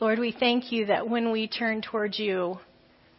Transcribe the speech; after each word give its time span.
Lord, 0.00 0.18
we 0.18 0.32
thank 0.32 0.72
you 0.72 0.86
that 0.86 1.10
when 1.10 1.30
we 1.30 1.46
turn 1.46 1.82
towards 1.82 2.18
you 2.18 2.56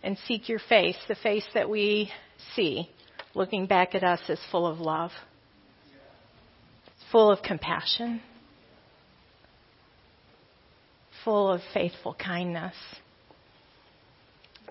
and 0.02 0.18
seek 0.28 0.50
your 0.50 0.58
face, 0.58 0.98
the 1.08 1.14
face 1.14 1.46
that 1.54 1.70
we 1.70 2.12
see 2.56 2.90
looking 3.36 3.68
back 3.68 3.94
at 3.94 4.04
us 4.04 4.20
is 4.28 4.40
full 4.50 4.66
of 4.66 4.80
love, 4.80 5.12
full 7.12 7.30
of 7.32 7.44
compassion, 7.44 8.20
full 11.24 11.52
of 11.52 11.62
faithful 11.72 12.16
kindness. 12.16 12.74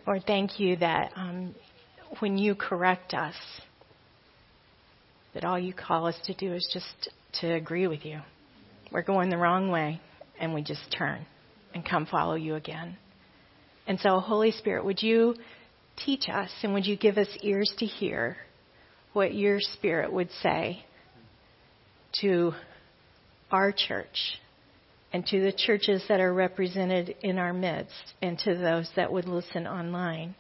Lord, 0.04 0.24
thank 0.26 0.58
you 0.58 0.78
that 0.78 1.12
um, 1.14 1.54
when 2.18 2.38
you 2.38 2.56
correct 2.56 3.14
us, 3.14 3.36
that 5.34 5.44
all 5.44 5.60
you 5.60 5.72
call 5.72 6.08
us 6.08 6.18
to 6.24 6.34
do 6.34 6.54
is 6.54 6.68
just 6.72 7.14
to 7.40 7.54
agree 7.54 7.86
with 7.86 8.04
you. 8.04 8.18
We're 8.90 9.02
going 9.02 9.30
the 9.30 9.38
wrong 9.38 9.70
way, 9.70 10.00
and 10.40 10.52
we 10.52 10.62
just 10.62 10.90
turn 10.90 11.24
and 11.74 11.84
come 11.84 12.06
follow 12.06 12.34
you 12.34 12.54
again. 12.54 12.96
And 13.86 13.98
so, 14.00 14.20
Holy 14.20 14.52
Spirit, 14.52 14.84
would 14.84 15.02
you 15.02 15.34
teach 16.04 16.28
us 16.28 16.50
and 16.62 16.72
would 16.74 16.86
you 16.86 16.96
give 16.96 17.18
us 17.18 17.28
ears 17.42 17.72
to 17.78 17.86
hear 17.86 18.36
what 19.12 19.34
your 19.34 19.58
Spirit 19.60 20.12
would 20.12 20.30
say 20.42 20.84
to 22.20 22.52
our 23.50 23.72
church 23.72 24.38
and 25.12 25.26
to 25.26 25.40
the 25.40 25.52
churches 25.52 26.04
that 26.08 26.20
are 26.20 26.32
represented 26.32 27.16
in 27.22 27.38
our 27.38 27.52
midst 27.52 28.14
and 28.22 28.38
to 28.38 28.56
those 28.56 28.88
that 28.96 29.12
would 29.12 29.26
listen 29.26 29.66
online 29.66 30.34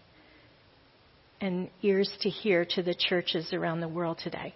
and 1.40 1.70
ears 1.82 2.10
to 2.20 2.28
hear 2.28 2.64
to 2.64 2.82
the 2.82 2.94
churches 2.94 3.52
around 3.52 3.80
the 3.80 3.88
world 3.88 4.18
today. 4.22 4.54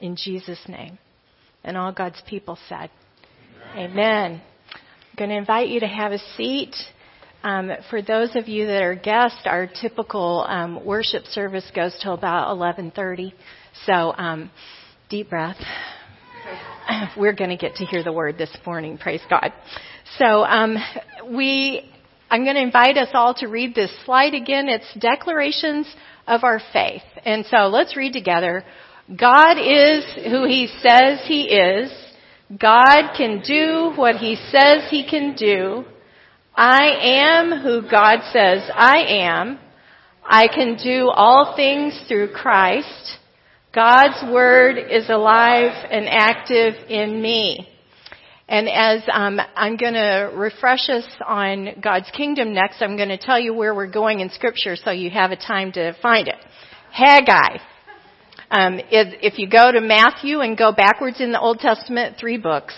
In 0.00 0.16
Jesus' 0.16 0.62
name. 0.68 0.98
And 1.64 1.76
all 1.76 1.92
God's 1.92 2.22
people 2.28 2.58
said, 2.68 2.90
Amen. 3.74 3.90
Amen. 3.90 4.42
Going 5.16 5.30
to 5.30 5.36
invite 5.36 5.68
you 5.68 5.80
to 5.80 5.86
have 5.86 6.12
a 6.12 6.18
seat. 6.36 6.74
Um, 7.42 7.70
for 7.88 8.02
those 8.02 8.36
of 8.36 8.48
you 8.48 8.66
that 8.66 8.82
are 8.82 8.94
guests, 8.94 9.40
our 9.46 9.66
typical 9.66 10.44
um, 10.46 10.84
worship 10.84 11.24
service 11.24 11.64
goes 11.74 11.98
till 12.02 12.12
about 12.12 12.54
11:30. 12.54 13.32
So, 13.86 14.12
um, 14.14 14.50
deep 15.08 15.30
breath. 15.30 15.56
We're 17.16 17.32
going 17.32 17.48
to 17.48 17.56
get 17.56 17.76
to 17.76 17.86
hear 17.86 18.04
the 18.04 18.12
word 18.12 18.36
this 18.36 18.54
morning. 18.66 18.98
Praise 18.98 19.22
God. 19.30 19.54
So, 20.18 20.44
um, 20.44 20.76
we. 21.34 21.90
I'm 22.28 22.44
going 22.44 22.56
to 22.56 22.62
invite 22.62 22.98
us 22.98 23.08
all 23.14 23.32
to 23.36 23.46
read 23.46 23.74
this 23.74 23.90
slide 24.04 24.34
again. 24.34 24.68
It's 24.68 24.92
declarations 24.98 25.86
of 26.26 26.44
our 26.44 26.60
faith, 26.74 27.04
and 27.24 27.46
so 27.46 27.68
let's 27.68 27.96
read 27.96 28.12
together. 28.12 28.64
God 29.08 29.56
is 29.56 30.04
who 30.30 30.44
He 30.44 30.68
says 30.82 31.20
He 31.24 31.44
is. 31.44 31.90
God 32.50 33.14
can 33.16 33.42
do 33.42 33.92
what 33.96 34.16
He 34.16 34.36
says 34.50 34.88
He 34.88 35.08
can 35.08 35.34
do. 35.34 35.84
I 36.54 36.86
am 37.02 37.60
who 37.60 37.82
God 37.82 38.20
says 38.32 38.70
I 38.74 38.98
am. 39.08 39.58
I 40.24 40.48
can 40.48 40.76
do 40.82 41.08
all 41.08 41.54
things 41.56 42.00
through 42.08 42.32
Christ. 42.32 43.18
God's 43.74 44.32
Word 44.32 44.78
is 44.78 45.08
alive 45.10 45.72
and 45.90 46.08
active 46.08 46.74
in 46.88 47.20
me. 47.20 47.68
And 48.48 48.68
as 48.68 49.02
um, 49.12 49.40
I'm 49.56 49.76
going 49.76 49.94
to 49.94 50.30
refresh 50.32 50.88
us 50.88 51.04
on 51.26 51.80
God's 51.82 52.08
kingdom 52.12 52.54
next, 52.54 52.80
I'm 52.80 52.96
going 52.96 53.08
to 53.08 53.18
tell 53.18 53.40
you 53.40 53.52
where 53.52 53.74
we're 53.74 53.90
going 53.90 54.20
in 54.20 54.30
Scripture 54.30 54.76
so 54.76 54.92
you 54.92 55.10
have 55.10 55.32
a 55.32 55.36
time 55.36 55.72
to 55.72 55.94
find 56.00 56.28
it. 56.28 56.36
Haggai. 56.92 57.58
Um, 58.50 58.78
if, 58.78 59.32
if 59.32 59.38
you 59.38 59.48
go 59.48 59.72
to 59.72 59.80
Matthew 59.80 60.40
and 60.40 60.56
go 60.56 60.72
backwards 60.72 61.20
in 61.20 61.32
the 61.32 61.40
Old 61.40 61.58
Testament, 61.58 62.16
three 62.18 62.38
books. 62.38 62.74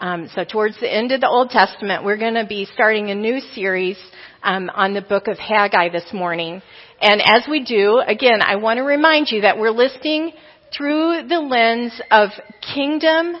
Um, 0.00 0.30
so 0.34 0.44
towards 0.44 0.78
the 0.80 0.92
end 0.92 1.12
of 1.12 1.20
the 1.20 1.28
Old 1.28 1.50
Testament, 1.50 2.04
we're 2.04 2.16
going 2.16 2.34
to 2.34 2.46
be 2.46 2.66
starting 2.72 3.10
a 3.10 3.14
new 3.14 3.40
series 3.40 3.98
um, 4.42 4.70
on 4.70 4.94
the 4.94 5.02
book 5.02 5.26
of 5.26 5.36
Haggai 5.38 5.90
this 5.90 6.12
morning. 6.12 6.62
And 7.00 7.20
as 7.24 7.46
we 7.50 7.64
do, 7.64 8.00
again, 8.06 8.40
I 8.40 8.56
want 8.56 8.78
to 8.78 8.82
remind 8.82 9.30
you 9.30 9.40
that 9.40 9.58
we're 9.58 9.70
listening 9.70 10.32
through 10.76 11.26
the 11.28 11.40
lens 11.40 12.00
of 12.10 12.30
kingdom, 12.74 13.34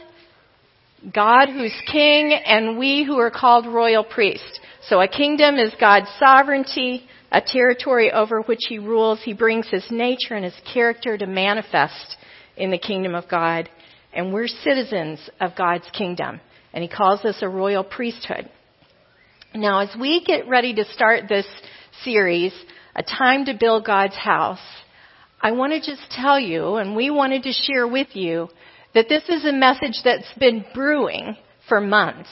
God 1.14 1.48
who's 1.48 1.74
king, 1.90 2.32
and 2.32 2.78
we 2.78 3.04
who 3.04 3.16
are 3.18 3.30
called 3.30 3.66
royal 3.66 4.02
priests. 4.02 4.58
So 4.88 5.00
a 5.00 5.08
kingdom 5.08 5.56
is 5.56 5.72
God's 5.78 6.08
sovereignty, 6.18 7.06
a 7.30 7.40
territory 7.40 8.10
over 8.10 8.42
which 8.42 8.66
he 8.68 8.78
rules. 8.78 9.20
He 9.22 9.32
brings 9.32 9.68
his 9.68 9.86
nature 9.90 10.34
and 10.34 10.44
his 10.44 10.60
character 10.72 11.16
to 11.16 11.26
manifest 11.26 12.16
in 12.56 12.70
the 12.70 12.78
kingdom 12.78 13.14
of 13.14 13.28
God. 13.28 13.68
And 14.12 14.32
we're 14.32 14.48
citizens 14.48 15.20
of 15.40 15.56
God's 15.56 15.88
kingdom 15.92 16.40
and 16.72 16.82
he 16.82 16.88
calls 16.88 17.24
us 17.24 17.38
a 17.42 17.48
royal 17.48 17.84
priesthood. 17.84 18.48
Now, 19.54 19.80
as 19.80 19.90
we 19.98 20.24
get 20.24 20.48
ready 20.48 20.74
to 20.74 20.84
start 20.92 21.24
this 21.28 21.46
series, 22.04 22.52
A 22.94 23.02
Time 23.02 23.44
to 23.46 23.56
Build 23.58 23.84
God's 23.84 24.16
House, 24.16 24.60
I 25.40 25.52
want 25.52 25.72
to 25.72 25.80
just 25.80 26.10
tell 26.10 26.38
you, 26.38 26.76
and 26.76 26.94
we 26.94 27.10
wanted 27.10 27.42
to 27.44 27.52
share 27.52 27.88
with 27.88 28.08
you, 28.14 28.48
that 28.94 29.08
this 29.08 29.24
is 29.28 29.44
a 29.44 29.52
message 29.52 30.00
that's 30.04 30.32
been 30.38 30.64
brewing 30.74 31.36
for 31.68 31.80
months. 31.80 32.28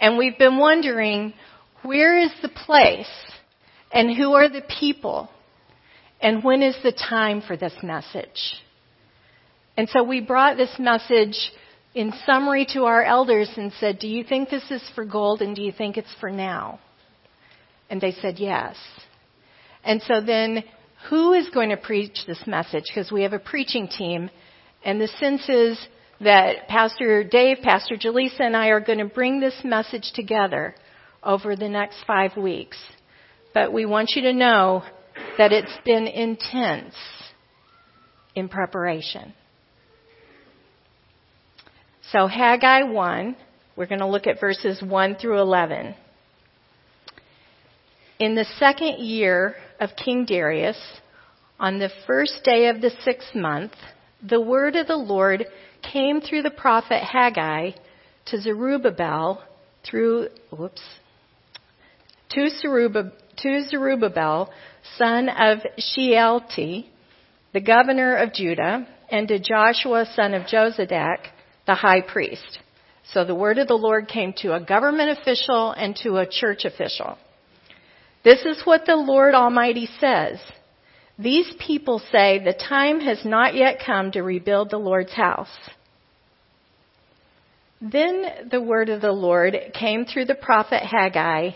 And 0.00 0.18
we've 0.18 0.38
been 0.38 0.58
wondering, 0.58 1.34
where 1.82 2.18
is 2.18 2.32
the 2.42 2.48
place? 2.48 3.06
And 3.96 4.14
who 4.14 4.34
are 4.34 4.50
the 4.50 4.60
people? 4.78 5.30
And 6.20 6.44
when 6.44 6.62
is 6.62 6.76
the 6.82 6.92
time 6.92 7.40
for 7.40 7.56
this 7.56 7.72
message? 7.82 8.60
And 9.74 9.88
so 9.88 10.02
we 10.04 10.20
brought 10.20 10.58
this 10.58 10.74
message 10.78 11.50
in 11.94 12.12
summary 12.26 12.66
to 12.74 12.84
our 12.84 13.02
elders 13.02 13.48
and 13.56 13.72
said, 13.80 13.98
Do 13.98 14.06
you 14.06 14.22
think 14.22 14.50
this 14.50 14.70
is 14.70 14.82
for 14.94 15.06
gold 15.06 15.40
and 15.40 15.56
do 15.56 15.62
you 15.62 15.72
think 15.72 15.96
it's 15.96 16.14
for 16.20 16.30
now? 16.30 16.78
And 17.88 17.98
they 17.98 18.12
said, 18.12 18.38
Yes. 18.38 18.76
And 19.82 20.02
so 20.02 20.20
then, 20.20 20.62
who 21.08 21.32
is 21.32 21.48
going 21.48 21.70
to 21.70 21.78
preach 21.78 22.18
this 22.26 22.42
message? 22.46 22.84
Because 22.94 23.10
we 23.10 23.22
have 23.22 23.32
a 23.32 23.38
preaching 23.38 23.88
team, 23.88 24.28
and 24.84 25.00
the 25.00 25.08
sense 25.08 25.48
is 25.48 25.78
that 26.20 26.68
Pastor 26.68 27.24
Dave, 27.24 27.58
Pastor 27.62 27.96
Jaleesa, 27.96 28.40
and 28.40 28.56
I 28.56 28.68
are 28.68 28.80
going 28.80 28.98
to 28.98 29.06
bring 29.06 29.40
this 29.40 29.58
message 29.64 30.12
together 30.14 30.74
over 31.22 31.56
the 31.56 31.68
next 31.68 31.96
five 32.06 32.36
weeks. 32.36 32.76
But 33.56 33.72
we 33.72 33.86
want 33.86 34.10
you 34.14 34.20
to 34.20 34.34
know 34.34 34.82
that 35.38 35.50
it's 35.50 35.72
been 35.82 36.06
intense 36.06 36.94
in 38.34 38.50
preparation. 38.50 39.32
So 42.12 42.26
Haggai 42.26 42.82
1, 42.82 43.36
we're 43.74 43.86
going 43.86 44.00
to 44.00 44.06
look 44.06 44.26
at 44.26 44.38
verses 44.40 44.82
1 44.82 45.16
through 45.16 45.40
11. 45.40 45.94
In 48.18 48.34
the 48.34 48.44
second 48.58 48.98
year 48.98 49.54
of 49.80 49.88
King 49.96 50.26
Darius, 50.26 50.76
on 51.58 51.78
the 51.78 51.88
first 52.06 52.44
day 52.44 52.68
of 52.68 52.82
the 52.82 52.90
sixth 53.04 53.34
month, 53.34 53.72
the 54.22 54.38
word 54.38 54.76
of 54.76 54.86
the 54.86 54.96
Lord 54.96 55.46
came 55.80 56.20
through 56.20 56.42
the 56.42 56.50
prophet 56.50 57.02
Haggai 57.02 57.70
to 58.26 58.38
Zerubbabel 58.38 59.42
through, 59.82 60.28
whoops, 60.50 60.82
to 62.30 62.50
Zerubbabel, 62.60 63.12
to 63.38 63.64
Zerubbabel, 63.68 64.50
son 64.96 65.28
of 65.28 65.58
Shealtiel, 65.78 66.84
the 67.52 67.60
governor 67.60 68.16
of 68.16 68.32
Judah, 68.32 68.86
and 69.10 69.28
to 69.28 69.38
Joshua, 69.38 70.06
son 70.14 70.34
of 70.34 70.46
Jozadak, 70.46 71.18
the 71.66 71.74
high 71.74 72.00
priest. 72.00 72.58
So 73.12 73.24
the 73.24 73.34
word 73.34 73.58
of 73.58 73.68
the 73.68 73.74
Lord 73.74 74.08
came 74.08 74.32
to 74.38 74.54
a 74.54 74.64
government 74.64 75.18
official 75.18 75.70
and 75.70 75.94
to 76.02 76.16
a 76.16 76.26
church 76.26 76.64
official. 76.64 77.16
This 78.24 78.44
is 78.44 78.62
what 78.64 78.86
the 78.86 78.96
Lord 78.96 79.34
Almighty 79.34 79.88
says. 80.00 80.40
These 81.18 81.52
people 81.64 82.00
say 82.10 82.42
the 82.44 82.52
time 82.52 83.00
has 83.00 83.24
not 83.24 83.54
yet 83.54 83.78
come 83.84 84.10
to 84.12 84.22
rebuild 84.22 84.70
the 84.70 84.78
Lord's 84.78 85.12
house. 85.12 85.48
Then 87.80 88.48
the 88.50 88.60
word 88.60 88.88
of 88.88 89.00
the 89.00 89.12
Lord 89.12 89.56
came 89.78 90.04
through 90.04 90.24
the 90.24 90.34
prophet 90.34 90.82
Haggai. 90.82 91.50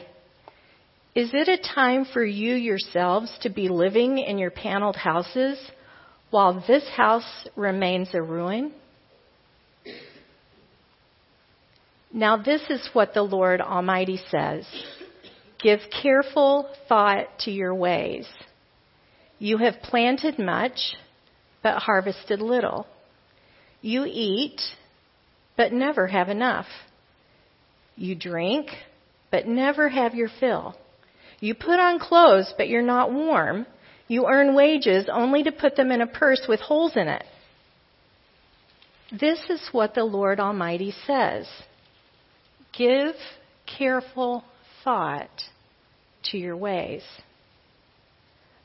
Is 1.13 1.31
it 1.35 1.49
a 1.49 1.59
time 1.75 2.05
for 2.05 2.25
you 2.25 2.55
yourselves 2.55 3.37
to 3.43 3.51
be 3.51 3.69
living 3.69 4.19
in 4.19 4.39
your 4.39 4.53
paneled 4.53 4.95
houses 4.95 5.59
while 6.31 6.65
this 6.69 6.89
house 6.89 7.49
remains 7.57 8.11
a 8.15 8.23
ruin? 8.23 8.73
Now, 12.13 12.37
this 12.37 12.63
is 12.71 12.89
what 12.93 13.13
the 13.13 13.23
Lord 13.23 13.61
Almighty 13.61 14.21
says 14.31 14.67
Give 15.61 15.81
careful 16.01 16.73
thought 16.89 17.27
to 17.41 17.51
your 17.51 17.75
ways. 17.75 18.29
You 19.41 19.59
have 19.59 19.83
planted 19.83 20.39
much, 20.39 20.95
but 21.61 21.79
harvested 21.79 22.41
little. 22.41 22.87
You 23.83 24.05
eat, 24.07 24.61
but 25.57 25.73
never 25.73 26.07
have 26.07 26.29
enough. 26.29 26.67
You 27.97 28.15
drink, 28.15 28.69
but 29.33 29.49
never 29.49 29.89
have 29.89 30.15
your 30.15 30.31
fill. 30.39 30.77
You 31.41 31.55
put 31.55 31.81
on 31.81 31.99
clothes, 31.99 32.53
but 32.57 32.69
you're 32.69 32.83
not 32.83 33.13
warm. 33.13 33.67
You 34.09 34.27
earn 34.29 34.55
wages 34.55 35.09
only 35.11 35.43
to 35.45 35.53
put 35.53 35.77
them 35.77 35.91
in 35.91 36.03
a 36.03 36.07
purse 36.07 36.43
with 36.49 36.61
holes 36.61 36.97
in 36.97 37.09
it. 37.09 37.25
This 39.19 39.41
is 39.49 39.69
what 39.73 39.95
the 39.95 40.05
Lord 40.05 40.39
Almighty 40.39 40.95
says. 41.07 41.49
Give 42.77 43.15
careful 43.67 44.45
thought 44.85 45.43
to 46.25 46.39
your 46.39 46.57
ways. 46.57 47.03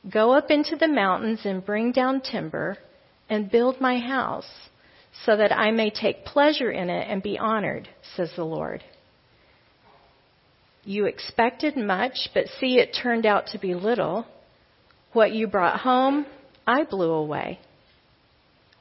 Go 0.08 0.32
up 0.32 0.50
into 0.50 0.76
the 0.76 0.88
mountains 0.88 1.40
and 1.44 1.64
bring 1.64 1.90
down 1.90 2.20
timber 2.20 2.76
and 3.28 3.50
build 3.50 3.80
my 3.80 3.98
house 3.98 4.50
so 5.24 5.36
that 5.36 5.50
I 5.50 5.70
may 5.70 5.90
take 5.90 6.24
pleasure 6.24 6.70
in 6.70 6.90
it 6.90 7.08
and 7.08 7.22
be 7.22 7.38
honored, 7.38 7.88
says 8.14 8.30
the 8.36 8.44
Lord. 8.44 8.84
You 10.86 11.06
expected 11.06 11.76
much, 11.76 12.30
but 12.32 12.46
see, 12.60 12.78
it 12.78 12.96
turned 13.02 13.26
out 13.26 13.48
to 13.48 13.58
be 13.58 13.74
little. 13.74 14.24
What 15.12 15.32
you 15.32 15.48
brought 15.48 15.80
home, 15.80 16.26
I 16.64 16.84
blew 16.84 17.10
away. 17.10 17.58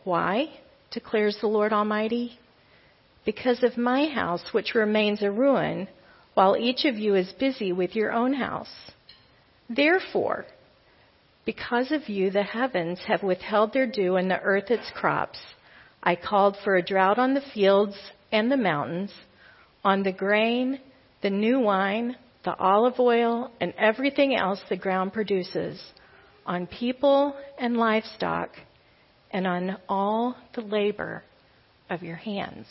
Why? 0.04 0.52
declares 0.92 1.40
the 1.42 1.48
Lord 1.48 1.74
Almighty. 1.74 2.38
Because 3.26 3.64
of 3.64 3.76
my 3.76 4.06
house, 4.06 4.54
which 4.54 4.76
remains 4.76 5.24
a 5.24 5.32
ruin, 5.32 5.88
while 6.36 6.56
each 6.56 6.86
of 6.86 6.96
you 6.96 7.16
is 7.16 7.34
busy 7.40 7.72
with 7.74 7.96
your 7.96 8.12
own 8.12 8.34
house. 8.34 8.92
Therefore, 9.68 10.46
because 11.44 11.92
of 11.92 12.08
you, 12.08 12.30
the 12.30 12.44
heavens 12.44 13.00
have 13.08 13.24
withheld 13.24 13.74
their 13.74 13.88
dew 13.88 14.16
and 14.16 14.30
the 14.30 14.40
earth 14.42 14.70
its 14.70 14.92
crops. 14.94 15.40
I 16.04 16.16
called 16.16 16.56
for 16.64 16.76
a 16.76 16.86
drought 16.86 17.18
on 17.18 17.34
the 17.34 17.42
fields 17.56 17.98
and 18.32 18.52
the 18.52 18.58
mountains, 18.58 19.12
on 19.84 20.04
the 20.04 20.12
grain, 20.12 20.80
the 21.22 21.30
new 21.30 21.60
wine, 21.60 22.16
the 22.44 22.56
olive 22.56 23.00
oil, 23.00 23.52
and 23.60 23.74
everything 23.78 24.36
else 24.36 24.60
the 24.70 24.78
ground 24.78 25.14
produces, 25.14 25.82
on 26.46 26.68
people 26.68 27.36
and 27.58 27.78
livestock, 27.78 28.50
and 29.32 29.48
on 29.48 29.78
all 29.90 30.36
the 30.54 30.62
labor 30.62 31.24
of 31.90 32.04
your 32.04 32.16
hands. 32.16 32.68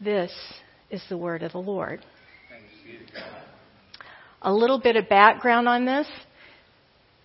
This 0.00 0.32
is 0.90 1.02
the 1.08 1.16
word 1.16 1.42
of 1.42 1.52
the 1.52 1.58
Lord. 1.58 2.04
A 4.42 4.52
little 4.52 4.80
bit 4.80 4.96
of 4.96 5.08
background 5.08 5.68
on 5.68 5.84
this. 5.84 6.06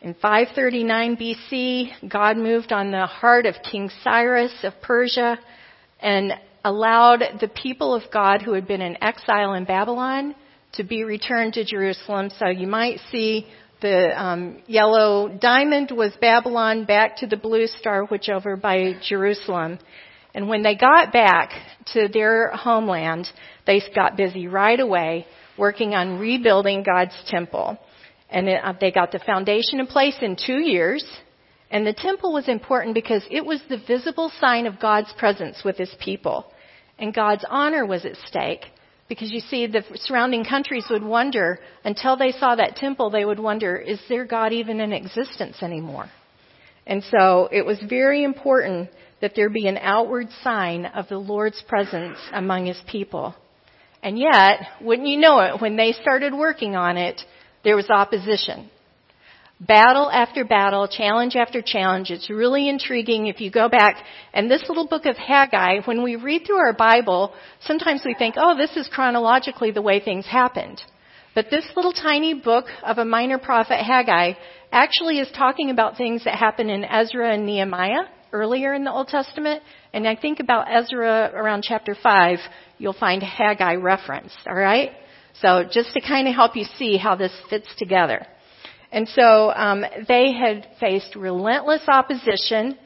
In 0.01 0.13
539 0.13 1.17
BC, 1.17 2.09
God 2.09 2.37
moved 2.37 2.71
on 2.71 2.91
the 2.91 3.05
heart 3.05 3.45
of 3.45 3.55
King 3.69 3.89
Cyrus 4.01 4.53
of 4.63 4.73
Persia 4.81 5.37
and 5.99 6.33
allowed 6.63 7.23
the 7.39 7.47
people 7.47 7.93
of 7.93 8.03
God 8.11 8.41
who 8.41 8.53
had 8.53 8.67
been 8.67 8.81
in 8.81 9.01
exile 9.03 9.53
in 9.53 9.65
Babylon 9.65 10.35
to 10.73 10.83
be 10.83 11.03
returned 11.03 11.53
to 11.53 11.65
Jerusalem. 11.65 12.29
So 12.37 12.47
you 12.47 12.67
might 12.67 12.99
see 13.11 13.47
the 13.81 14.21
um, 14.21 14.61
yellow 14.67 15.29
diamond 15.29 15.91
was 15.91 16.11
Babylon 16.19 16.85
back 16.85 17.17
to 17.17 17.27
the 17.27 17.37
blue 17.37 17.67
star, 17.67 18.05
which 18.05 18.29
over 18.29 18.57
by 18.57 18.93
Jerusalem. 19.07 19.79
And 20.33 20.47
when 20.47 20.61
they 20.61 20.75
got 20.75 21.11
back 21.11 21.51
to 21.93 22.07
their 22.07 22.51
homeland, 22.51 23.27
they 23.65 23.81
got 23.95 24.17
busy 24.17 24.47
right 24.47 24.79
away 24.79 25.25
working 25.57 25.93
on 25.93 26.19
rebuilding 26.19 26.83
God's 26.83 27.15
temple. 27.27 27.77
And 28.29 28.47
it, 28.47 28.61
uh, 28.63 28.73
they 28.79 28.91
got 28.91 29.11
the 29.11 29.19
foundation 29.19 29.79
in 29.79 29.87
place 29.87 30.15
in 30.21 30.35
two 30.35 30.59
years. 30.59 31.03
And 31.71 31.85
the 31.85 31.93
temple 31.93 32.33
was 32.33 32.47
important 32.47 32.95
because 32.95 33.23
it 33.29 33.45
was 33.45 33.61
the 33.69 33.77
visible 33.87 34.31
sign 34.39 34.65
of 34.65 34.79
God's 34.79 35.13
presence 35.17 35.63
with 35.63 35.77
his 35.77 35.93
people. 35.99 36.45
And 36.97 37.13
God's 37.13 37.45
honor 37.49 37.85
was 37.85 38.05
at 38.05 38.15
stake. 38.27 38.65
Because 39.07 39.31
you 39.31 39.39
see, 39.39 39.65
the 39.65 39.83
surrounding 39.95 40.45
countries 40.45 40.85
would 40.89 41.03
wonder, 41.03 41.59
until 41.83 42.15
they 42.15 42.31
saw 42.31 42.55
that 42.55 42.75
temple, 42.75 43.09
they 43.09 43.25
would 43.25 43.39
wonder, 43.39 43.75
is 43.75 43.99
their 44.07 44.25
God 44.25 44.53
even 44.53 44.79
in 44.79 44.93
existence 44.93 45.63
anymore? 45.63 46.09
And 46.85 47.03
so 47.03 47.49
it 47.51 47.65
was 47.65 47.79
very 47.87 48.23
important 48.23 48.89
that 49.21 49.33
there 49.35 49.49
be 49.49 49.67
an 49.67 49.77
outward 49.77 50.27
sign 50.43 50.85
of 50.85 51.07
the 51.07 51.17
Lord's 51.17 51.61
presence 51.67 52.17
among 52.31 52.67
his 52.67 52.81
people. 52.87 53.35
And 54.01 54.17
yet, 54.17 54.59
wouldn't 54.81 55.07
you 55.07 55.17
know 55.17 55.39
it, 55.39 55.61
when 55.61 55.75
they 55.75 55.91
started 55.91 56.33
working 56.33 56.75
on 56.75 56.97
it, 56.97 57.21
there 57.63 57.75
was 57.75 57.89
opposition. 57.89 58.69
Battle 59.61 60.09
after 60.09 60.45
battle, 60.45 60.87
challenge 60.87 61.35
after 61.35 61.61
challenge. 61.61 62.11
It's 62.11 62.29
really 62.29 62.69
intriguing 62.69 63.27
if 63.27 63.41
you 63.41 63.51
go 63.51 63.67
back. 63.67 63.97
And 64.33 64.49
this 64.49 64.63
little 64.69 64.87
book 64.87 65.05
of 65.05 65.17
Haggai, 65.17 65.81
when 65.83 66.01
we 66.01 66.15
read 66.15 66.43
through 66.45 66.59
our 66.59 66.73
Bible, 66.73 67.33
sometimes 67.63 68.03
we 68.05 68.15
think, 68.17 68.35
oh, 68.37 68.55
this 68.57 68.77
is 68.77 68.87
chronologically 68.87 69.71
the 69.71 69.81
way 69.81 69.99
things 69.99 70.25
happened. 70.25 70.81
But 71.35 71.47
this 71.51 71.65
little 71.75 71.91
tiny 71.91 72.33
book 72.33 72.67
of 72.83 72.99
a 72.99 73.05
minor 73.05 73.37
prophet, 73.37 73.83
Haggai, 73.83 74.33
actually 74.71 75.19
is 75.19 75.29
talking 75.35 75.71
about 75.71 75.97
things 75.97 76.23
that 76.23 76.35
happen 76.35 76.69
in 76.69 76.85
Ezra 76.85 77.33
and 77.33 77.45
Nehemiah 77.45 78.05
earlier 78.31 78.73
in 78.73 78.85
the 78.85 78.91
Old 78.93 79.09
Testament. 79.09 79.61
And 79.91 80.07
I 80.07 80.15
think 80.15 80.39
about 80.39 80.67
Ezra 80.71 81.31
around 81.33 81.63
chapter 81.67 81.97
5, 82.01 82.39
you'll 82.77 82.93
find 82.93 83.21
Haggai 83.21 83.75
referenced, 83.75 84.37
alright? 84.47 84.91
So 85.41 85.65
just 85.69 85.91
to 85.93 86.01
kind 86.01 86.29
of 86.29 86.33
help 86.33 86.55
you 86.55 86.63
see 86.77 86.95
how 86.95 87.15
this 87.15 87.33
fits 87.49 87.67
together. 87.77 88.25
And 88.91 89.07
so 89.07 89.51
um, 89.51 89.83
they 90.07 90.31
had 90.31 90.67
faced 90.79 91.15
relentless 91.15 91.81
opposition 91.87 92.77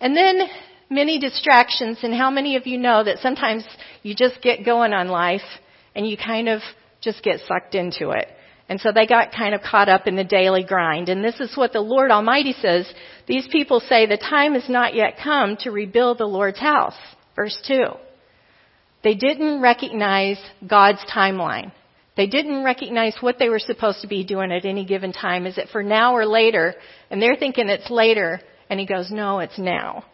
and 0.00 0.16
then 0.16 0.48
many 0.88 1.18
distractions. 1.18 1.98
And 2.02 2.14
how 2.14 2.30
many 2.30 2.56
of 2.56 2.66
you 2.66 2.78
know 2.78 3.04
that 3.04 3.18
sometimes 3.18 3.64
you 4.02 4.14
just 4.14 4.40
get 4.42 4.64
going 4.64 4.92
on 4.92 5.08
life 5.08 5.42
and 5.94 6.08
you 6.08 6.16
kind 6.16 6.48
of 6.48 6.60
just 7.00 7.22
get 7.22 7.40
sucked 7.46 7.74
into 7.74 8.10
it? 8.10 8.28
And 8.70 8.80
so 8.80 8.92
they 8.92 9.06
got 9.06 9.32
kind 9.32 9.54
of 9.54 9.62
caught 9.62 9.88
up 9.88 10.06
in 10.06 10.14
the 10.14 10.24
daily 10.24 10.64
grind. 10.64 11.08
And 11.08 11.24
this 11.24 11.40
is 11.40 11.56
what 11.56 11.72
the 11.72 11.80
Lord 11.80 12.12
Almighty 12.12 12.52
says. 12.52 12.86
These 13.26 13.48
people 13.50 13.80
say 13.80 14.06
the 14.06 14.16
time 14.16 14.54
has 14.54 14.68
not 14.68 14.94
yet 14.94 15.18
come 15.22 15.56
to 15.60 15.72
rebuild 15.72 16.18
the 16.18 16.26
Lord's 16.26 16.60
house. 16.60 16.94
Verse 17.34 17.60
2. 17.66 17.84
They 19.02 19.14
didn't 19.14 19.60
recognize 19.60 20.38
God's 20.66 21.00
timeline. 21.12 21.72
They 22.20 22.26
didn't 22.26 22.64
recognize 22.64 23.16
what 23.20 23.38
they 23.38 23.48
were 23.48 23.58
supposed 23.58 24.02
to 24.02 24.06
be 24.06 24.24
doing 24.24 24.52
at 24.52 24.66
any 24.66 24.84
given 24.84 25.10
time. 25.10 25.46
Is 25.46 25.56
it 25.56 25.70
for 25.72 25.82
now 25.82 26.14
or 26.14 26.26
later? 26.26 26.74
And 27.10 27.22
they're 27.22 27.36
thinking 27.36 27.70
it's 27.70 27.88
later. 27.88 28.42
And 28.68 28.78
he 28.78 28.84
goes, 28.84 29.10
no, 29.10 29.38
it's 29.38 29.58
now. 29.58 30.04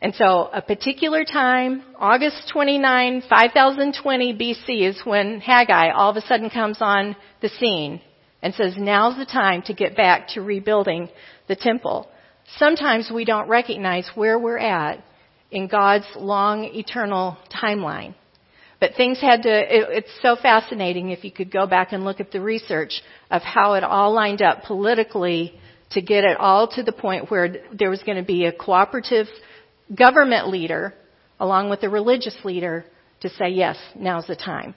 And 0.00 0.14
so 0.14 0.48
a 0.52 0.62
particular 0.62 1.24
time, 1.24 1.82
August 1.98 2.48
29, 2.52 3.22
5020 3.28 4.34
BC 4.34 4.88
is 4.88 5.00
when 5.04 5.40
Haggai 5.40 5.90
all 5.90 6.10
of 6.10 6.16
a 6.16 6.20
sudden 6.20 6.48
comes 6.48 6.76
on 6.80 7.16
the 7.40 7.48
scene 7.48 8.00
and 8.40 8.54
says, 8.54 8.74
now's 8.78 9.16
the 9.16 9.26
time 9.26 9.62
to 9.62 9.74
get 9.74 9.96
back 9.96 10.28
to 10.34 10.42
rebuilding 10.42 11.08
the 11.48 11.56
temple. 11.56 12.08
Sometimes 12.56 13.10
we 13.12 13.24
don't 13.24 13.48
recognize 13.48 14.08
where 14.14 14.38
we're 14.38 14.58
at 14.58 15.02
in 15.50 15.66
God's 15.66 16.06
long 16.14 16.66
eternal 16.66 17.36
timeline. 17.52 18.14
But 18.82 18.96
things 18.96 19.20
had 19.20 19.44
to, 19.44 19.48
it, 19.48 19.86
it's 19.90 20.10
so 20.22 20.34
fascinating 20.34 21.10
if 21.10 21.22
you 21.22 21.30
could 21.30 21.52
go 21.52 21.68
back 21.68 21.92
and 21.92 22.04
look 22.04 22.18
at 22.18 22.32
the 22.32 22.40
research 22.40 23.00
of 23.30 23.40
how 23.40 23.74
it 23.74 23.84
all 23.84 24.12
lined 24.12 24.42
up 24.42 24.64
politically 24.64 25.54
to 25.92 26.02
get 26.02 26.24
it 26.24 26.36
all 26.36 26.66
to 26.66 26.82
the 26.82 26.90
point 26.90 27.30
where 27.30 27.58
there 27.72 27.90
was 27.90 28.02
going 28.02 28.16
to 28.16 28.24
be 28.24 28.44
a 28.44 28.50
cooperative 28.50 29.28
government 29.94 30.48
leader 30.48 30.94
along 31.38 31.70
with 31.70 31.80
the 31.80 31.88
religious 31.88 32.36
leader 32.42 32.84
to 33.20 33.28
say, 33.28 33.50
yes, 33.50 33.76
now's 33.94 34.26
the 34.26 34.34
time. 34.34 34.74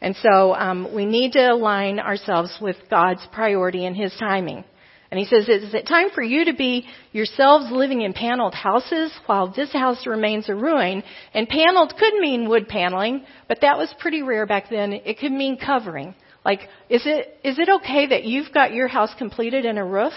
And 0.00 0.14
so 0.22 0.54
um, 0.54 0.94
we 0.94 1.04
need 1.04 1.32
to 1.32 1.50
align 1.50 1.98
ourselves 1.98 2.56
with 2.60 2.76
God's 2.88 3.26
priority 3.32 3.86
and 3.86 3.96
His 3.96 4.14
timing. 4.20 4.62
And 5.10 5.18
he 5.18 5.24
says, 5.24 5.48
is 5.48 5.72
it 5.72 5.86
time 5.86 6.10
for 6.10 6.22
you 6.22 6.44
to 6.46 6.52
be 6.52 6.86
yourselves 7.12 7.70
living 7.70 8.02
in 8.02 8.12
paneled 8.12 8.54
houses 8.54 9.10
while 9.24 9.50
this 9.50 9.72
house 9.72 10.06
remains 10.06 10.50
a 10.50 10.54
ruin? 10.54 11.02
And 11.32 11.48
paneled 11.48 11.94
could 11.98 12.14
mean 12.14 12.48
wood 12.48 12.68
paneling, 12.68 13.24
but 13.48 13.62
that 13.62 13.78
was 13.78 13.92
pretty 13.98 14.22
rare 14.22 14.46
back 14.46 14.68
then. 14.68 14.92
It 14.92 15.18
could 15.18 15.32
mean 15.32 15.56
covering. 15.56 16.14
Like, 16.44 16.60
is 16.90 17.02
it, 17.06 17.38
is 17.42 17.58
it 17.58 17.68
okay 17.68 18.08
that 18.08 18.24
you've 18.24 18.52
got 18.52 18.74
your 18.74 18.88
house 18.88 19.10
completed 19.16 19.64
and 19.64 19.78
a 19.78 19.84
roof 19.84 20.12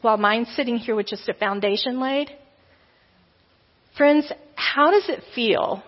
while 0.00 0.16
mine's 0.16 0.48
sitting 0.56 0.78
here 0.78 0.94
with 0.94 1.06
just 1.06 1.28
a 1.28 1.34
foundation 1.34 2.00
laid? 2.00 2.30
Friends, 3.96 4.30
how 4.54 4.90
does 4.90 5.08
it 5.08 5.22
feel 5.34 5.82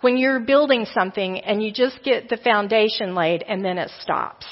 when 0.00 0.16
you're 0.16 0.40
building 0.40 0.86
something 0.92 1.40
and 1.40 1.62
you 1.62 1.72
just 1.72 2.02
get 2.04 2.28
the 2.28 2.36
foundation 2.36 3.16
laid 3.16 3.42
and 3.42 3.64
then 3.64 3.76
it 3.76 3.90
stops? 4.00 4.46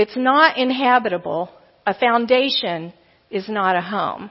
It's 0.00 0.16
not 0.16 0.56
inhabitable. 0.56 1.50
A 1.86 1.92
foundation 1.92 2.94
is 3.30 3.50
not 3.50 3.76
a 3.76 3.82
home. 3.82 4.30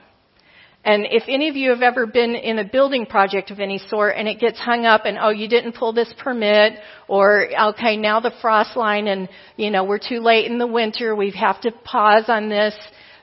And 0.84 1.06
if 1.08 1.22
any 1.28 1.48
of 1.48 1.54
you 1.54 1.70
have 1.70 1.82
ever 1.82 2.06
been 2.06 2.34
in 2.34 2.58
a 2.58 2.64
building 2.64 3.06
project 3.06 3.52
of 3.52 3.60
any 3.60 3.78
sort 3.78 4.16
and 4.16 4.26
it 4.26 4.40
gets 4.40 4.58
hung 4.58 4.84
up 4.84 5.02
and, 5.04 5.16
oh, 5.16 5.28
you 5.30 5.46
didn't 5.46 5.76
pull 5.76 5.92
this 5.92 6.12
permit 6.18 6.72
or, 7.06 7.46
okay, 7.68 7.96
now 7.96 8.18
the 8.18 8.32
frost 8.42 8.76
line 8.76 9.06
and, 9.06 9.28
you 9.56 9.70
know, 9.70 9.84
we're 9.84 10.00
too 10.00 10.18
late 10.18 10.50
in 10.50 10.58
the 10.58 10.66
winter, 10.66 11.14
we 11.14 11.30
have 11.38 11.60
to 11.60 11.70
pause 11.84 12.24
on 12.26 12.48
this. 12.48 12.74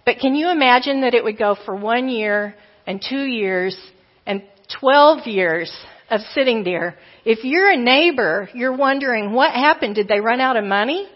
But 0.05 0.19
can 0.19 0.33
you 0.33 0.49
imagine 0.49 1.01
that 1.01 1.13
it 1.13 1.25
would 1.25 1.37
go 1.37 1.57
for 1.65 1.75
one 1.75 2.07
year 2.07 2.55
and 2.85 3.03
two 3.05 3.25
years 3.25 3.75
and 4.25 4.41
12 4.79 5.27
years 5.27 5.69
of 6.09 6.21
sitting 6.33 6.63
there. 6.63 6.95
If 7.25 7.43
you're 7.43 7.69
a 7.69 7.77
neighbor, 7.77 8.49
you're 8.53 8.75
wondering 8.75 9.33
what 9.33 9.51
happened. 9.51 9.95
Did 9.95 10.07
they 10.07 10.19
run 10.21 10.39
out 10.39 10.55
of 10.55 10.63
money? 10.63 11.09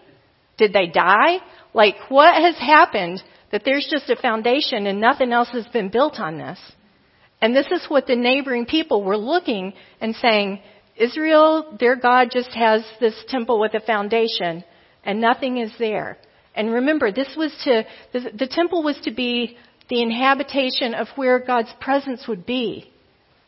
Did 0.62 0.74
they 0.74 0.86
die? 0.86 1.40
Like 1.74 1.96
what 2.10 2.36
has 2.36 2.56
happened 2.56 3.24
that 3.52 3.64
there's 3.66 3.88
just 3.90 4.12
a 4.12 4.16
foundation 4.16 4.86
and 4.86 5.02
nothing 5.02 5.34
else 5.34 5.50
has 5.54 5.66
been 5.70 5.90
built 5.90 6.20
on 6.20 6.38
this? 6.38 6.60
And 7.42 7.56
this 7.56 7.66
is 7.72 7.84
what 7.88 8.06
the 8.06 8.16
neighboring 8.16 8.68
people 8.68 9.04
were 9.04 9.18
looking 9.18 9.74
and 10.00 10.16
saying, 10.18 10.62
Israel, 10.96 11.76
their 11.80 11.96
God 11.96 12.28
just 12.32 12.52
has 12.52 12.84
this 13.00 13.16
temple 13.28 13.60
with 13.60 13.74
a 13.74 13.80
foundation 13.80 14.64
and 15.04 15.20
nothing 15.20 15.58
is 15.58 15.72
there. 15.80 16.20
And 16.54 16.72
remember, 16.72 17.12
this 17.12 17.34
was 17.36 17.52
to, 17.64 17.84
the, 18.14 18.30
the 18.38 18.48
temple 18.48 18.84
was 18.84 19.00
to 19.06 19.12
be 19.12 19.58
the 19.90 20.04
inhabitation 20.04 20.94
of 20.94 21.08
where 21.16 21.40
God's 21.40 21.74
presence 21.80 22.28
would 22.28 22.46
be 22.46 22.94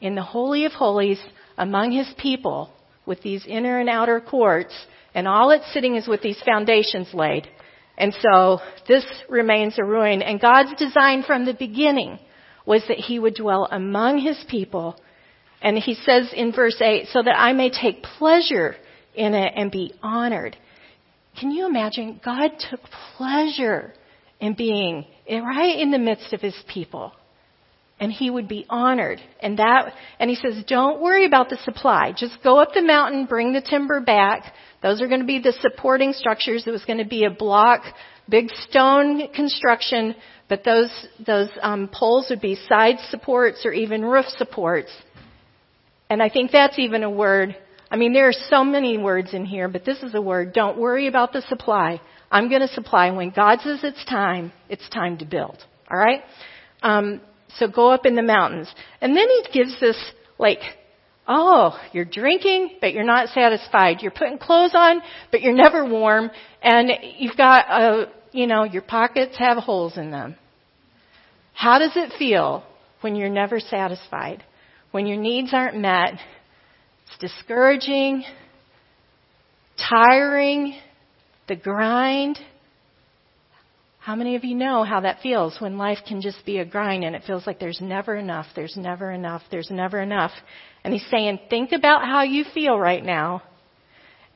in 0.02 0.16
the 0.16 0.24
Holy 0.24 0.66
of 0.66 0.72
Holies 0.72 1.22
among 1.60 1.92
His 1.92 2.12
people 2.18 2.74
with 3.06 3.22
these 3.22 3.46
inner 3.46 3.80
and 3.80 3.88
outer 3.88 4.20
courts 4.20 4.74
and 5.14 5.28
all 5.28 5.52
it's 5.52 5.72
sitting 5.74 5.96
is 5.96 6.08
with 6.08 6.22
these 6.22 6.42
foundations 6.46 7.14
laid. 7.14 7.48
And 7.98 8.14
so 8.22 8.60
this 8.88 9.06
remains 9.30 9.76
a 9.78 9.84
ruin. 9.84 10.22
And 10.22 10.42
God's 10.42 10.74
design 10.78 11.24
from 11.24 11.46
the 11.46 11.54
beginning 11.54 12.20
was 12.66 12.84
that 12.88 12.98
He 12.98 13.20
would 13.20 13.36
dwell 13.36 13.68
among 13.70 14.20
His 14.20 14.44
people. 14.50 14.96
And 15.62 15.78
He 15.78 15.94
says 15.94 16.32
in 16.36 16.52
verse 16.52 16.82
8, 16.82 17.08
so 17.12 17.22
that 17.22 17.38
I 17.38 17.54
may 17.54 17.70
take 17.70 18.04
pleasure 18.04 18.76
in 19.14 19.36
it 19.36 19.54
and 19.56 19.70
be 19.70 19.94
honored. 20.02 20.58
Can 21.40 21.52
you 21.52 21.68
imagine? 21.68 22.20
God 22.24 22.52
took 22.70 22.82
pleasure 23.16 23.94
in 24.40 24.54
being 24.54 25.06
right 25.30 25.80
in 25.80 25.92
the 25.92 26.00
midst 26.00 26.34
of 26.34 26.42
His 26.42 26.56
people. 26.68 27.14
And 28.00 28.12
he 28.12 28.30
would 28.30 28.48
be 28.48 28.66
honored. 28.70 29.22
And 29.40 29.60
that, 29.60 29.94
and 30.20 30.30
he 30.30 30.36
says, 30.36 30.64
don't 30.68 31.00
worry 31.00 31.26
about 31.26 31.50
the 31.50 31.58
supply. 31.64 32.12
Just 32.12 32.44
go 32.44 32.58
up 32.58 32.74
the 32.74 32.82
mountain, 32.82 33.28
bring 33.28 33.54
the 33.54 33.62
timber 33.62 34.02
back, 34.02 34.52
those 34.84 35.02
are 35.02 35.08
going 35.08 35.22
to 35.22 35.26
be 35.26 35.40
the 35.40 35.54
supporting 35.62 36.14
structures. 36.14 36.66
It 36.68 36.72
was 36.72 36.86
going 36.86 37.00
to 37.00 37.06
be 37.06 37.24
a 37.24 37.32
block, 37.32 37.82
big 38.30 38.50
stone 38.70 39.30
construction, 39.34 40.14
but 40.50 40.64
those 40.64 40.92
those 41.26 41.50
um, 41.62 41.90
poles 41.92 42.28
would 42.30 42.42
be 42.42 42.56
side 42.68 42.98
supports 43.10 43.66
or 43.66 43.72
even 43.72 44.04
roof 44.04 44.26
supports. 44.38 44.92
And 46.10 46.22
I 46.22 46.30
think 46.30 46.52
that's 46.52 46.78
even 46.78 47.04
a 47.04 47.10
word. 47.10 47.56
I 47.90 47.96
mean, 47.96 48.14
there 48.14 48.28
are 48.28 48.34
so 48.50 48.64
many 48.64 48.98
words 48.98 49.34
in 49.34 49.46
here, 49.46 49.70
but 49.70 49.86
this 49.86 50.04
is 50.04 50.14
a 50.16 50.22
word. 50.22 50.54
Don't 50.54 50.78
worry 50.78 51.08
about 51.08 51.32
the 51.32 51.42
supply. 51.44 52.02
I'm 52.30 52.50
going 52.50 52.62
to 52.62 52.68
supply. 52.68 53.10
When 53.12 53.30
God 53.30 53.60
says 53.62 53.80
it's 53.84 54.04
time, 54.06 54.52
it's 54.68 54.88
time 54.90 55.18
to 55.20 55.26
build. 55.26 55.58
All 55.90 55.98
right. 55.98 56.22
Um, 56.82 57.22
so 57.58 57.68
go 57.68 57.90
up 57.90 58.06
in 58.06 58.16
the 58.16 58.22
mountains, 58.22 58.68
and 59.00 59.16
then 59.16 59.28
He 59.30 59.46
gives 59.54 59.80
this 59.80 59.98
like 60.38 60.60
Oh, 61.28 61.80
you're 61.94 62.06
drinking, 62.06 62.78
but 62.82 62.94
you're 62.94 63.06
not 63.06 63.30
satisfied. 63.30 64.02
You're 64.02 64.12
putting 64.12 64.38
clothes 64.38 64.74
on, 64.74 65.02
but 65.32 65.42
you're 65.42 65.56
never 65.56 65.86
warm. 65.86 66.30
And 66.62 66.92
you've 67.18 67.38
got 67.38 67.66
a, 67.70 68.12
you 68.34 68.46
know, 68.46 68.64
your 68.64 68.82
pockets 68.82 69.38
have 69.38 69.58
holes 69.58 69.98
in 69.98 70.12
them. 70.12 70.36
How 71.54 71.80
does 71.80 71.94
it 71.96 72.12
feel 72.20 72.64
when 73.02 73.16
you're 73.16 73.30
never 73.30 73.60
satisfied? 73.60 74.44
When 74.92 75.08
your 75.08 75.18
needs 75.18 75.54
aren't 75.54 75.78
met? 75.78 76.14
It's 77.08 77.18
discouraging, 77.20 78.26
tiring, 79.90 80.78
the 81.48 81.56
grind. 81.56 82.38
How 84.00 84.16
many 84.16 84.36
of 84.36 84.44
you 84.44 84.56
know 84.56 84.84
how 84.84 85.00
that 85.02 85.22
feels 85.22 85.56
when 85.62 85.78
life 85.78 86.00
can 86.06 86.22
just 86.22 86.46
be 86.46 86.58
a 86.58 86.66
grind 86.66 87.06
and 87.06 87.16
it 87.16 87.24
feels 87.26 87.48
like 87.48 87.60
there's 87.60 87.80
never 87.82 88.16
enough, 88.16 88.48
there's 88.56 88.76
never 88.76 89.12
enough, 89.12 89.42
there's 89.50 89.70
never 89.72 90.02
enough? 90.02 90.32
And 90.84 90.94
he's 90.94 91.06
saying, 91.10 91.40
think 91.50 91.72
about 91.72 92.04
how 92.04 92.24
you 92.24 92.44
feel 92.54 92.78
right 92.78 93.04
now. 93.04 93.44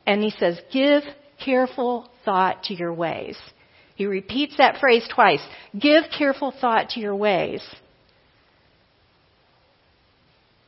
And 0.05 0.23
he 0.23 0.31
says, 0.31 0.59
give 0.71 1.03
careful 1.43 2.09
thought 2.23 2.63
to 2.63 2.73
your 2.73 2.93
ways. 2.93 3.37
He 3.95 4.05
repeats 4.05 4.57
that 4.57 4.79
phrase 4.79 5.07
twice. 5.13 5.41
Give 5.77 6.03
careful 6.17 6.53
thought 6.61 6.89
to 6.89 6.99
your 6.99 7.15
ways. 7.15 7.61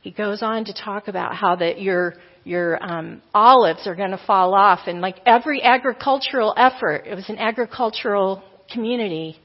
He 0.02 0.10
goes 0.10 0.42
on 0.42 0.64
to 0.64 0.74
talk 0.74 1.08
about 1.08 1.34
how 1.34 1.56
that 1.56 1.80
your 1.80 2.14
your 2.42 2.82
um, 2.82 3.20
olives 3.34 3.86
are 3.86 3.94
going 3.94 4.12
to 4.12 4.20
fall 4.26 4.54
off, 4.54 4.80
and 4.86 5.02
like 5.02 5.16
every 5.26 5.62
agricultural 5.62 6.54
effort, 6.56 7.04
it 7.06 7.14
was 7.14 7.28
an 7.28 7.36
agricultural 7.36 8.42
community 8.72 9.38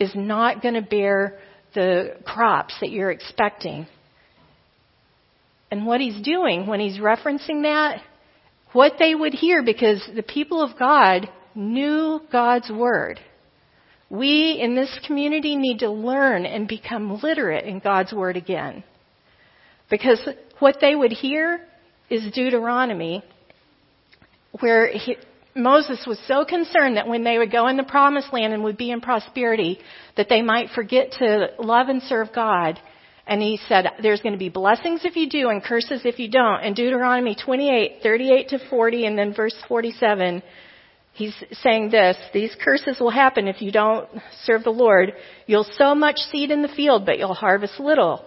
is 0.00 0.10
not 0.14 0.62
going 0.62 0.74
to 0.74 0.82
bear 0.82 1.38
the 1.74 2.16
crops 2.24 2.74
that 2.80 2.90
you're 2.90 3.10
expecting. 3.10 3.86
And 5.74 5.86
what 5.86 6.00
he's 6.00 6.20
doing 6.22 6.68
when 6.68 6.78
he's 6.78 6.98
referencing 6.98 7.62
that, 7.62 8.00
what 8.74 8.92
they 9.00 9.12
would 9.12 9.34
hear, 9.34 9.60
because 9.60 10.08
the 10.14 10.22
people 10.22 10.62
of 10.62 10.78
God 10.78 11.28
knew 11.52 12.20
God's 12.30 12.70
word. 12.70 13.18
We 14.08 14.52
in 14.62 14.76
this 14.76 14.96
community 15.04 15.56
need 15.56 15.80
to 15.80 15.90
learn 15.90 16.46
and 16.46 16.68
become 16.68 17.20
literate 17.20 17.64
in 17.64 17.80
God's 17.80 18.12
word 18.12 18.36
again. 18.36 18.84
Because 19.90 20.20
what 20.60 20.76
they 20.80 20.94
would 20.94 21.10
hear 21.10 21.66
is 22.08 22.32
Deuteronomy, 22.32 23.24
where 24.60 24.92
he, 24.92 25.16
Moses 25.56 26.04
was 26.06 26.20
so 26.28 26.44
concerned 26.44 26.98
that 26.98 27.08
when 27.08 27.24
they 27.24 27.36
would 27.36 27.50
go 27.50 27.66
in 27.66 27.76
the 27.76 27.82
promised 27.82 28.32
land 28.32 28.52
and 28.52 28.62
would 28.62 28.76
be 28.76 28.92
in 28.92 29.00
prosperity, 29.00 29.80
that 30.16 30.28
they 30.28 30.40
might 30.40 30.70
forget 30.70 31.10
to 31.18 31.48
love 31.58 31.88
and 31.88 32.00
serve 32.04 32.28
God. 32.32 32.78
And 33.26 33.40
he 33.40 33.58
said, 33.68 33.86
there's 34.02 34.20
going 34.20 34.34
to 34.34 34.38
be 34.38 34.50
blessings 34.50 35.00
if 35.04 35.16
you 35.16 35.28
do 35.28 35.48
and 35.48 35.62
curses 35.62 36.02
if 36.04 36.18
you 36.18 36.28
don't. 36.30 36.62
In 36.62 36.74
Deuteronomy 36.74 37.34
28, 37.34 38.00
38 38.02 38.48
to 38.50 38.58
40 38.68 39.06
and 39.06 39.18
then 39.18 39.32
verse 39.34 39.56
47, 39.66 40.42
he's 41.14 41.34
saying 41.52 41.90
this, 41.90 42.18
these 42.34 42.54
curses 42.62 43.00
will 43.00 43.10
happen 43.10 43.48
if 43.48 43.62
you 43.62 43.72
don't 43.72 44.08
serve 44.44 44.64
the 44.64 44.70
Lord. 44.70 45.14
You'll 45.46 45.66
sow 45.78 45.94
much 45.94 46.18
seed 46.30 46.50
in 46.50 46.60
the 46.60 46.68
field, 46.68 47.06
but 47.06 47.18
you'll 47.18 47.34
harvest 47.34 47.80
little. 47.80 48.24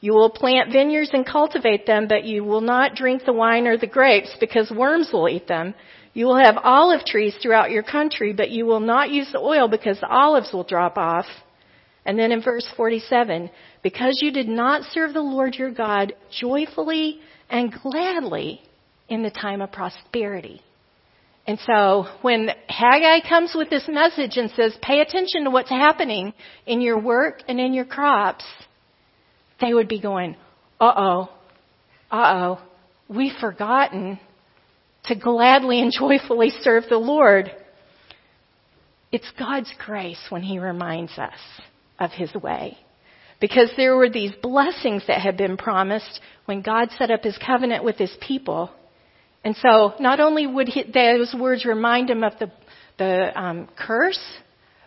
You 0.00 0.12
will 0.12 0.30
plant 0.30 0.72
vineyards 0.72 1.10
and 1.12 1.24
cultivate 1.24 1.86
them, 1.86 2.08
but 2.08 2.24
you 2.24 2.44
will 2.44 2.60
not 2.60 2.96
drink 2.96 3.22
the 3.24 3.32
wine 3.32 3.68
or 3.68 3.78
the 3.78 3.86
grapes 3.86 4.36
because 4.40 4.70
worms 4.70 5.10
will 5.12 5.28
eat 5.28 5.46
them. 5.46 5.74
You 6.12 6.26
will 6.26 6.36
have 6.36 6.58
olive 6.62 7.04
trees 7.06 7.34
throughout 7.40 7.70
your 7.70 7.84
country, 7.84 8.32
but 8.32 8.50
you 8.50 8.66
will 8.66 8.80
not 8.80 9.10
use 9.10 9.30
the 9.32 9.38
oil 9.38 9.68
because 9.68 9.98
the 10.00 10.08
olives 10.08 10.52
will 10.52 10.64
drop 10.64 10.98
off. 10.98 11.26
And 12.06 12.18
then 12.18 12.32
in 12.32 12.42
verse 12.42 12.66
47, 12.76 13.50
because 13.82 14.18
you 14.20 14.30
did 14.30 14.48
not 14.48 14.82
serve 14.92 15.14
the 15.14 15.22
Lord 15.22 15.54
your 15.54 15.70
God 15.70 16.14
joyfully 16.38 17.20
and 17.48 17.72
gladly 17.82 18.60
in 19.08 19.22
the 19.22 19.30
time 19.30 19.62
of 19.62 19.72
prosperity. 19.72 20.60
And 21.46 21.58
so 21.66 22.06
when 22.22 22.50
Haggai 22.68 23.28
comes 23.28 23.52
with 23.54 23.68
this 23.70 23.86
message 23.88 24.36
and 24.36 24.50
says, 24.50 24.76
pay 24.82 25.00
attention 25.00 25.44
to 25.44 25.50
what's 25.50 25.70
happening 25.70 26.32
in 26.66 26.80
your 26.80 26.98
work 26.98 27.42
and 27.48 27.60
in 27.60 27.74
your 27.74 27.84
crops, 27.84 28.44
they 29.60 29.72
would 29.72 29.88
be 29.88 30.00
going, 30.00 30.36
uh 30.80 30.92
oh, 30.96 31.30
uh 32.10 32.34
oh, 32.34 32.62
we've 33.08 33.36
forgotten 33.40 34.18
to 35.04 35.14
gladly 35.14 35.80
and 35.80 35.92
joyfully 35.92 36.50
serve 36.62 36.84
the 36.88 36.96
Lord. 36.96 37.50
It's 39.12 39.30
God's 39.38 39.72
grace 39.84 40.24
when 40.30 40.42
He 40.42 40.58
reminds 40.58 41.18
us 41.18 41.38
of 41.98 42.10
His 42.12 42.34
way. 42.34 42.78
Because 43.40 43.70
there 43.76 43.96
were 43.96 44.08
these 44.08 44.32
blessings 44.42 45.02
that 45.08 45.20
had 45.20 45.36
been 45.36 45.56
promised 45.56 46.20
when 46.46 46.62
God 46.62 46.90
set 46.96 47.10
up 47.10 47.22
His 47.22 47.38
covenant 47.38 47.84
with 47.84 47.96
His 47.96 48.16
people. 48.20 48.70
And 49.44 49.54
so 49.56 49.92
not 50.00 50.20
only 50.20 50.46
would 50.46 50.68
he, 50.68 50.84
those 50.84 51.34
words 51.38 51.66
remind 51.66 52.08
him 52.08 52.24
of 52.24 52.32
the, 52.38 52.50
the 52.96 53.38
um, 53.38 53.68
curse, 53.76 54.20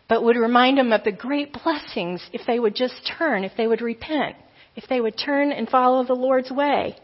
but 0.09 0.23
would 0.23 0.35
remind 0.35 0.79
him 0.79 0.91
of 0.91 1.03
the 1.03 1.11
great 1.11 1.53
blessings 1.53 2.27
if 2.33 2.41
they 2.47 2.59
would 2.59 2.75
just 2.75 2.95
turn, 3.17 3.43
if 3.43 3.51
they 3.55 3.67
would 3.67 3.81
repent, 3.81 4.35
if 4.75 4.85
they 4.89 4.99
would 4.99 5.17
turn 5.17 5.51
and 5.51 5.69
follow 5.69 6.03
the 6.03 6.13
Lord's 6.13 6.49
way. 6.49 6.95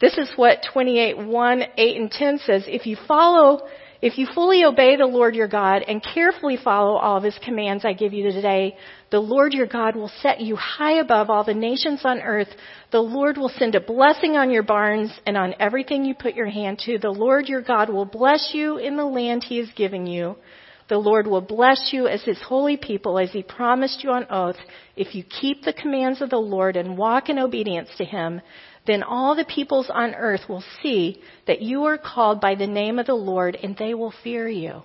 This 0.00 0.16
is 0.16 0.30
what 0.36 0.64
28, 0.72 1.18
1, 1.18 1.62
8, 1.76 1.96
and 2.00 2.10
10 2.10 2.38
says. 2.46 2.64
If 2.66 2.86
you 2.86 2.96
follow, 3.06 3.68
if 4.02 4.16
you 4.16 4.26
fully 4.34 4.64
obey 4.64 4.96
the 4.96 5.06
Lord 5.06 5.34
your 5.34 5.48
God 5.48 5.82
and 5.86 6.02
carefully 6.02 6.56
follow 6.56 6.96
all 6.96 7.18
of 7.18 7.22
his 7.22 7.38
commands 7.44 7.84
I 7.84 7.92
give 7.92 8.14
you 8.14 8.32
today, 8.32 8.76
the 9.10 9.20
Lord 9.20 9.52
your 9.52 9.66
God 9.66 9.94
will 9.94 10.10
set 10.22 10.40
you 10.40 10.56
high 10.56 11.00
above 11.00 11.28
all 11.28 11.44
the 11.44 11.52
nations 11.52 12.00
on 12.04 12.20
earth. 12.20 12.48
The 12.92 13.00
Lord 13.00 13.36
will 13.36 13.50
send 13.50 13.74
a 13.74 13.80
blessing 13.80 14.36
on 14.36 14.50
your 14.50 14.62
barns 14.62 15.12
and 15.26 15.36
on 15.36 15.54
everything 15.60 16.04
you 16.04 16.14
put 16.14 16.34
your 16.34 16.48
hand 16.48 16.78
to. 16.86 16.98
The 16.98 17.10
Lord 17.10 17.46
your 17.46 17.60
God 17.60 17.90
will 17.90 18.06
bless 18.06 18.52
you 18.54 18.78
in 18.78 18.96
the 18.96 19.04
land 19.04 19.44
he 19.44 19.58
is 19.58 19.68
giving 19.76 20.06
you. 20.06 20.36
The 20.88 20.98
Lord 20.98 21.26
will 21.26 21.42
bless 21.42 21.90
you 21.92 22.08
as 22.08 22.22
his 22.22 22.40
holy 22.42 22.76
people 22.76 23.18
as 23.18 23.30
he 23.30 23.42
promised 23.42 24.02
you 24.02 24.10
on 24.10 24.26
oath 24.30 24.56
if 24.96 25.14
you 25.14 25.22
keep 25.22 25.62
the 25.62 25.72
commands 25.72 26.20
of 26.20 26.30
the 26.30 26.36
Lord 26.36 26.76
and 26.76 26.98
walk 26.98 27.28
in 27.28 27.38
obedience 27.38 27.90
to 27.98 28.04
him 28.04 28.40
then 28.86 29.02
all 29.02 29.36
the 29.36 29.44
peoples 29.44 29.90
on 29.92 30.14
earth 30.14 30.48
will 30.48 30.64
see 30.82 31.20
that 31.46 31.62
you 31.62 31.84
are 31.84 31.98
called 31.98 32.40
by 32.40 32.54
the 32.54 32.66
name 32.66 32.98
of 32.98 33.06
the 33.06 33.14
Lord 33.14 33.56
and 33.62 33.76
they 33.76 33.94
will 33.94 34.14
fear 34.22 34.48
you. 34.48 34.82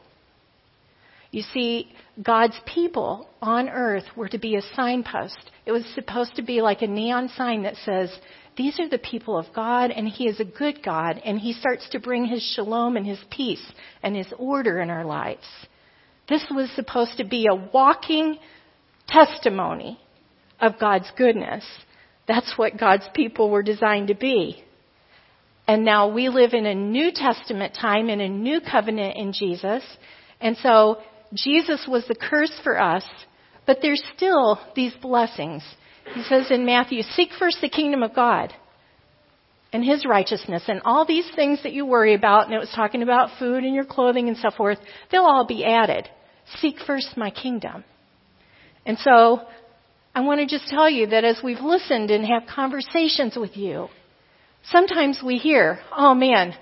You 1.32 1.42
see, 1.54 1.92
God's 2.22 2.58
people 2.66 3.28
on 3.42 3.68
earth 3.68 4.06
were 4.16 4.30
to 4.30 4.38
be 4.38 4.56
a 4.56 4.62
signpost. 4.76 5.52
It 5.66 5.72
was 5.72 5.86
supposed 5.94 6.36
to 6.36 6.42
be 6.42 6.62
like 6.62 6.82
a 6.82 6.88
neon 6.88 7.30
sign 7.30 7.64
that 7.64 7.76
says, 7.78 8.18
these 8.56 8.80
are 8.80 8.88
the 8.88 8.98
people 8.98 9.38
of 9.38 9.54
God 9.54 9.92
and 9.92 10.08
He 10.08 10.28
is 10.28 10.40
a 10.40 10.46
good 10.46 10.82
God 10.84 11.22
and 11.26 11.40
He 11.40 11.54
starts 11.54 11.90
to 11.90 12.00
bring 12.00 12.26
His 12.26 12.42
shalom 12.56 12.96
and 12.96 13.06
His 13.06 13.20
peace 13.30 13.66
and 14.02 14.16
His 14.16 14.32
order 14.38 14.80
in 14.80 14.90
our 14.90 15.04
lives. 15.04 15.46
This 16.30 16.46
was 16.50 16.70
supposed 16.72 17.18
to 17.18 17.26
be 17.26 17.48
a 17.48 17.56
walking 17.56 18.38
testimony 19.08 20.00
of 20.60 20.80
God's 20.80 21.12
goodness. 21.18 21.66
That's 22.28 22.54
what 22.58 22.78
God's 22.78 23.08
people 23.14 23.50
were 23.50 23.64
designed 23.64 24.08
to 24.08 24.16
be. 24.16 24.64
And 25.68 25.84
now 25.84 26.14
we 26.14 26.30
live 26.30 26.54
in 26.54 26.66
a 26.66 26.76
New 26.76 27.12
Testament 27.12 27.76
time 27.80 28.10
in 28.10 28.22
a 28.22 28.30
new 28.30 28.62
covenant 28.62 29.18
in 29.18 29.34
Jesus. 29.34 29.84
And 30.40 30.58
so 30.58 30.98
Jesus 31.34 31.86
was 31.88 32.06
the 32.08 32.16
curse 32.16 32.54
for 32.64 32.80
us, 32.80 33.04
but 33.66 33.80
there's 33.82 34.04
still 34.16 34.60
these 34.76 34.94
blessings. 35.02 35.64
He 36.14 36.24
says 36.24 36.52
in 36.52 36.66
Matthew, 36.66 37.02
seek 37.02 37.30
first 37.38 37.62
the 37.62 37.70
kingdom 37.70 38.04
of 38.04 38.14
God 38.14 38.54
and 39.74 39.84
his 39.84 40.06
righteousness 40.06 40.64
and 40.68 40.82
all 40.86 41.06
these 41.06 41.30
things 41.36 41.64
that 41.64 41.74
you 41.74 41.86
worry 41.86 42.14
about, 42.14 42.46
and 42.46 42.54
it 42.54 42.60
was 42.60 42.72
talking 42.76 43.02
about 43.02 43.38
food 43.40 43.64
and 43.64 43.74
your 43.74 43.86
clothing 43.86 44.28
and 44.28 44.38
so 44.38 44.50
forth, 44.52 44.78
they'll 45.12 45.24
all 45.24 45.46
be 45.46 45.66
added. 45.66 46.08
Seek 46.60 46.78
first 46.86 47.18
my 47.18 47.32
kingdom. 47.32 47.84
And 48.86 48.98
so 49.00 49.42
I 50.16 50.22
want 50.22 50.40
to 50.40 50.48
just 50.48 50.70
tell 50.70 50.90
you 50.90 51.08
that 51.08 51.26
as 51.26 51.42
we've 51.44 51.60
listened 51.60 52.10
and 52.10 52.26
have 52.26 52.44
conversations 52.48 53.36
with 53.36 53.58
you, 53.58 53.90
sometimes 54.72 55.20
we 55.24 55.36
hear, 55.36 55.80
oh 55.96 56.16
man, 56.16 56.56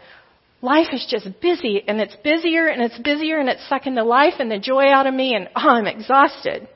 life 0.64 0.88
is 0.92 1.06
just 1.08 1.28
busy 1.40 1.84
and 1.88 2.02
it's 2.02 2.16
busier 2.24 2.66
and 2.66 2.82
it's 2.82 2.98
busier 2.98 3.38
and 3.38 3.48
it's 3.48 3.70
sucking 3.70 3.94
the 3.94 4.04
life 4.04 4.34
and 4.40 4.50
the 4.50 4.58
joy 4.58 4.86
out 4.88 5.06
of 5.06 5.14
me 5.14 5.36
and 5.36 5.50
oh, 5.56 5.70
I'm 5.70 5.86
exhausted. 5.86 6.68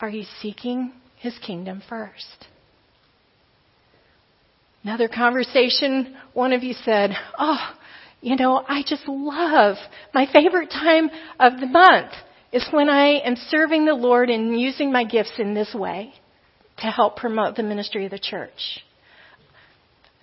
Are 0.00 0.08
you 0.08 0.24
seeking 0.40 0.92
his 1.16 1.36
kingdom 1.38 1.82
first? 1.86 2.46
Another 4.82 5.08
conversation, 5.08 6.16
one 6.32 6.54
of 6.54 6.62
you 6.62 6.72
said, 6.72 7.10
Oh, 7.38 7.58
you 8.22 8.36
know, 8.36 8.64
I 8.66 8.82
just 8.86 9.06
love 9.06 9.76
my 10.14 10.26
favorite 10.32 10.70
time 10.70 11.10
of 11.38 11.60
the 11.60 11.66
month 11.66 12.12
is 12.52 12.66
when 12.70 12.88
I 12.88 13.20
am 13.20 13.36
serving 13.48 13.84
the 13.84 13.94
Lord 13.94 14.30
and 14.30 14.58
using 14.58 14.92
my 14.92 15.04
gifts 15.04 15.32
in 15.38 15.54
this 15.54 15.74
way 15.74 16.14
to 16.78 16.86
help 16.86 17.16
promote 17.16 17.56
the 17.56 17.62
ministry 17.62 18.04
of 18.04 18.10
the 18.10 18.18
church. 18.18 18.82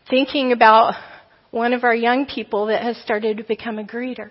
Thinking 0.10 0.52
about 0.52 0.94
one 1.52 1.74
of 1.74 1.84
our 1.84 1.96
young 1.96 2.26
people 2.26 2.68
that 2.68 2.84
has 2.84 2.98
started 2.98 3.38
to 3.38 3.44
become 3.44 3.80
a 3.80 3.84
greeter 3.84 4.30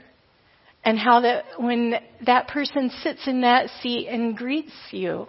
and 0.85 0.99
how 0.99 1.21
that 1.21 1.45
when 1.59 1.95
that 2.27 2.49
person 2.49 2.91
sits 3.03 3.27
in 3.27 3.43
that 3.43 3.71
seat 3.81 4.09
and 4.09 4.37
greets 4.37 4.73
you, 4.91 5.29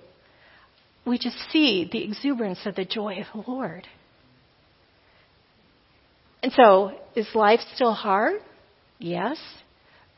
we 1.06 1.18
just 1.18 1.38
see 1.52 1.88
the 1.92 2.04
exuberance 2.04 2.60
of 2.66 2.76
the 2.76 2.86
joy 2.86 3.18
of 3.20 3.46
the 3.46 3.52
Lord. 3.52 3.88
And 6.42 6.52
so, 6.52 6.92
is 7.16 7.28
life 7.36 7.60
still 7.74 7.94
hard? 7.94 8.42
Yes. 9.00 9.38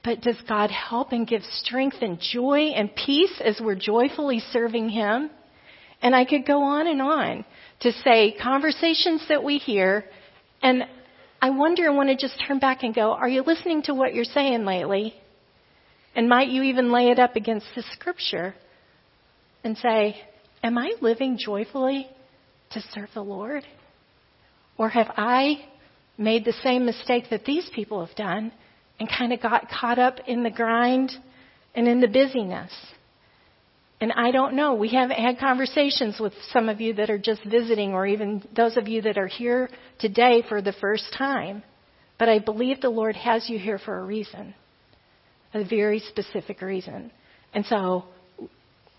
But 0.06 0.22
does 0.22 0.40
God 0.48 0.70
help 0.70 1.12
and 1.12 1.28
give 1.28 1.42
strength 1.44 1.98
and 2.02 2.20
joy 2.20 2.68
and 2.76 2.96
peace 2.96 3.42
as 3.44 3.60
we're 3.60 3.74
joyfully 3.74 4.40
serving 4.52 4.90
Him? 4.90 5.32
And 6.00 6.16
I 6.16 6.26
could 6.26 6.46
go 6.46 6.62
on 6.62 6.86
and 6.86 7.02
on 7.02 7.44
to 7.80 7.92
say 7.92 8.36
conversations 8.40 9.26
that 9.30 9.44
we 9.44 9.58
hear, 9.58 10.06
and 10.62 10.84
I 11.42 11.50
wonder 11.50 11.88
and 11.88 11.98
want 11.98 12.10
to 12.10 12.16
just 12.16 12.42
turn 12.48 12.60
back 12.60 12.84
and 12.84 12.94
go, 12.94 13.14
are 13.14 13.28
you 13.28 13.42
listening 13.42 13.82
to 13.84 13.96
what 13.96 14.14
you're 14.14 14.26
saying 14.26 14.64
lately? 14.64 15.16
And 16.16 16.30
might 16.30 16.50
you 16.50 16.62
even 16.62 16.92
lay 16.92 17.10
it 17.10 17.18
up 17.18 17.36
against 17.36 17.66
the 17.76 17.84
scripture 17.94 18.54
and 19.64 19.76
say, 19.78 20.18
Am 20.64 20.78
I 20.78 20.94
living 21.02 21.38
joyfully 21.38 22.08
to 22.72 22.82
serve 22.94 23.10
the 23.16 23.24
Lord? 23.24 23.64
Or 24.78 24.90
have 24.90 25.12
I 25.18 25.66
made 26.18 26.46
the 26.46 26.54
same 26.64 26.86
mistake 26.86 27.26
that 27.32 27.46
these 27.46 27.70
people 27.74 28.06
have 28.06 28.16
done 28.16 28.52
and 29.00 29.10
kind 29.10 29.34
of 29.34 29.42
got 29.42 29.70
caught 29.70 30.00
up 30.00 30.20
in 30.28 30.44
the 30.44 30.50
grind 30.50 31.12
and 31.74 31.88
in 31.88 32.02
the 32.02 32.08
busyness? 32.08 32.72
And 34.02 34.12
I 34.12 34.32
don't 34.32 34.56
know. 34.56 34.76
We 34.76 34.90
haven't 34.90 35.18
had 35.18 35.40
conversations 35.40 36.20
with 36.20 36.34
some 36.52 36.68
of 36.70 36.82
you 36.82 36.94
that 36.96 37.10
are 37.10 37.18
just 37.18 37.44
visiting 37.44 37.94
or 37.94 38.06
even 38.06 38.44
those 38.56 38.78
of 38.78 38.88
you 38.88 39.02
that 39.04 39.18
are 39.18 39.28
here 39.28 39.70
today 40.00 40.44
for 40.48 40.62
the 40.62 40.74
first 40.74 41.14
time. 41.18 41.64
But 42.20 42.30
I 42.30 42.40
believe 42.40 42.82
the 42.82 42.90
Lord 42.90 43.16
has 43.16 43.50
you 43.50 43.58
here 43.58 43.80
for 43.80 43.98
a 43.98 44.04
reason, 44.04 44.54
a 45.54 45.64
very 45.64 46.00
specific 46.00 46.62
reason. 46.62 47.12
And 47.54 47.66
so 47.66 48.06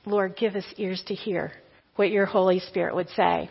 Lord, 0.07 0.37
give 0.37 0.55
us 0.55 0.65
ears 0.77 1.03
to 1.09 1.15
hear 1.15 1.53
what 1.97 2.11
your 2.11 2.27
Holy 2.27 2.61
Spirit 2.61 2.95
would 2.95 3.09
say. 3.11 3.51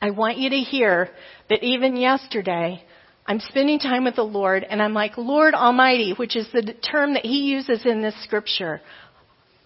I 0.00 0.10
want 0.10 0.38
you 0.38 0.48
to 0.50 0.56
hear 0.56 1.10
that 1.50 1.64
even 1.64 1.96
yesterday, 1.96 2.84
I'm 3.28 3.40
spending 3.40 3.78
time 3.78 4.04
with 4.04 4.16
the 4.16 4.22
Lord 4.22 4.64
and 4.64 4.80
I'm 4.80 4.94
like, 4.94 5.18
Lord 5.18 5.52
Almighty, 5.52 6.14
which 6.16 6.34
is 6.34 6.48
the 6.50 6.62
term 6.62 7.12
that 7.12 7.26
He 7.26 7.50
uses 7.50 7.84
in 7.84 8.00
this 8.00 8.14
scripture, 8.24 8.80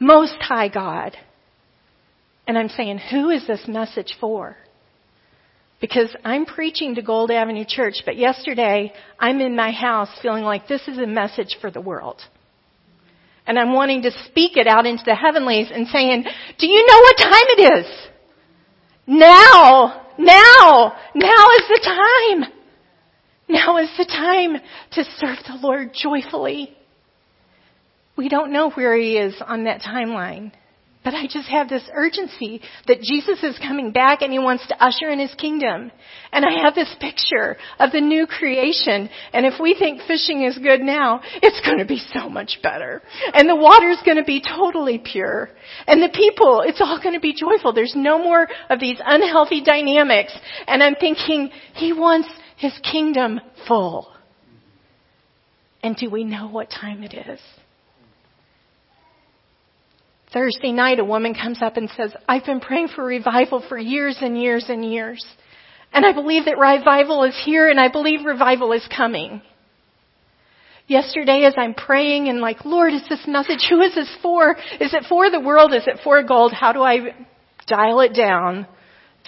Most 0.01 0.35
High 0.41 0.67
God. 0.67 1.17
And 2.49 2.59
I'm 2.59 2.69
saying, 2.69 2.99
who 2.99 3.31
is 3.31 3.47
this 3.47 3.69
message 3.69 4.17
for? 4.21 4.57
Because 5.81 6.13
I'm 6.25 6.45
preaching 6.45 6.97
to 6.97 7.03
Gold 7.03 7.31
Avenue 7.31 7.65
Church, 7.65 8.03
but 8.05 8.17
yesterday 8.17 8.93
I'm 9.21 9.41
in 9.41 9.55
my 9.55 9.71
house 9.71 10.11
feeling 10.21 10.43
like 10.43 10.67
this 10.67 10.89
is 10.89 10.99
a 10.99 11.07
message 11.07 11.59
for 11.61 11.71
the 11.71 11.81
world. 11.81 12.21
And 13.47 13.61
I'm 13.61 13.75
wanting 13.75 14.03
to 14.03 14.11
speak 14.27 14.57
it 14.57 14.67
out 14.67 14.87
into 14.87 15.05
the 15.07 15.15
heavenlies 15.15 15.71
and 15.73 15.87
saying, 15.87 16.25
do 16.59 16.67
you 16.67 16.85
know 16.85 16.99
what 16.99 17.17
time 17.17 17.47
it 17.47 17.79
is? 17.79 17.87
Now, 19.07 20.07
now, 20.19 20.97
now 21.15 21.47
is 21.59 21.69
the 21.69 21.81
time. 22.43 22.62
Now 23.53 23.77
is 23.77 23.91
the 23.99 24.07
time 24.07 24.57
to 24.93 25.05
serve 25.19 25.37
the 25.47 25.59
Lord 25.61 25.91
joyfully. 25.93 26.75
We 28.17 28.31
don't 28.31 28.51
know 28.51 28.71
where 28.71 28.97
he 28.97 29.19
is 29.19 29.35
on 29.47 29.65
that 29.65 29.83
timeline. 29.83 30.53
But 31.05 31.15
I 31.15 31.25
just 31.25 31.49
have 31.49 31.69
this 31.69 31.83
urgency 31.93 32.63
that 32.87 33.03
Jesus 33.03 33.43
is 33.43 33.59
coming 33.59 33.91
back 33.91 34.23
and 34.23 34.33
he 34.33 34.39
wants 34.39 34.67
to 34.69 34.83
usher 34.83 35.11
in 35.11 35.19
his 35.19 35.35
kingdom. 35.35 35.91
And 36.33 36.47
I 36.47 36.63
have 36.63 36.75
this 36.75 36.95
picture 36.99 37.57
of 37.79 37.91
the 37.91 38.01
new 38.01 38.27
creation. 38.27 39.11
And 39.33 39.45
if 39.45 39.55
we 39.61 39.75
think 39.75 40.01
fishing 40.07 40.45
is 40.45 40.57
good 40.57 40.81
now, 40.81 41.21
it's 41.43 41.61
going 41.67 41.79
to 41.79 41.85
be 41.85 42.01
so 42.15 42.29
much 42.29 42.61
better. 42.63 43.03
And 43.35 43.49
the 43.49 43.57
water's 43.57 43.99
going 44.05 44.19
to 44.19 44.25
be 44.25 44.41
totally 44.41 45.03
pure. 45.05 45.51
And 45.89 46.01
the 46.03 46.09
people, 46.09 46.63
it's 46.65 46.81
all 46.81 47.01
going 47.03 47.17
to 47.17 47.21
be 47.21 47.35
joyful. 47.35 47.73
There's 47.73 47.97
no 47.97 48.19
more 48.19 48.49
of 48.71 48.81
these 48.81 49.01
unhealthy 49.05 49.63
dynamics. 49.63 50.33
And 50.69 50.83
I'm 50.83 50.95
thinking, 50.95 51.51
he 51.75 51.93
wants 51.93 52.29
his 52.63 52.73
kingdom 52.93 53.41
full. 53.67 54.07
And 55.83 55.97
do 55.97 56.09
we 56.09 56.23
know 56.23 56.47
what 56.47 56.71
time 56.71 57.03
it 57.03 57.13
is? 57.13 57.41
Thursday 60.33 60.71
night, 60.71 61.01
a 61.01 61.05
woman 61.05 61.35
comes 61.35 61.61
up 61.61 61.77
and 61.77 61.91
says, 61.97 62.15
I've 62.29 62.45
been 62.45 62.61
praying 62.61 62.89
for 62.95 63.05
revival 63.05 63.65
for 63.69 63.77
years 63.77 64.17
and 64.21 64.41
years 64.41 64.67
and 64.69 64.85
years. 64.85 65.27
And 65.93 66.07
I 66.07 66.13
believe 66.13 66.45
that 66.45 66.57
revival 66.57 67.25
is 67.25 67.37
here 67.45 67.69
and 67.69 67.81
I 67.81 67.89
believe 67.89 68.25
revival 68.25 68.71
is 68.71 68.89
coming. 68.97 69.43
Yesterday 70.87 71.45
as 71.45 71.55
I'm 71.57 71.75
praying 71.75 72.29
and 72.29 72.39
like, 72.39 72.65
Lord, 72.65 72.95
is 72.95 73.03
this 73.09 73.27
message, 73.27 73.67
who 73.69 73.81
is 73.81 73.97
this 73.97 74.17
for? 74.23 74.53
Is 74.81 74.95
it 74.95 75.07
for 75.09 75.33
the 75.33 75.41
world? 75.41 75.75
Is 75.75 75.89
it 75.89 75.99
for 76.05 76.23
gold? 76.23 76.53
How 76.53 76.73
do 76.73 76.81
I 76.81 77.27
dial 77.67 77.99
it 78.03 78.15
down 78.15 78.69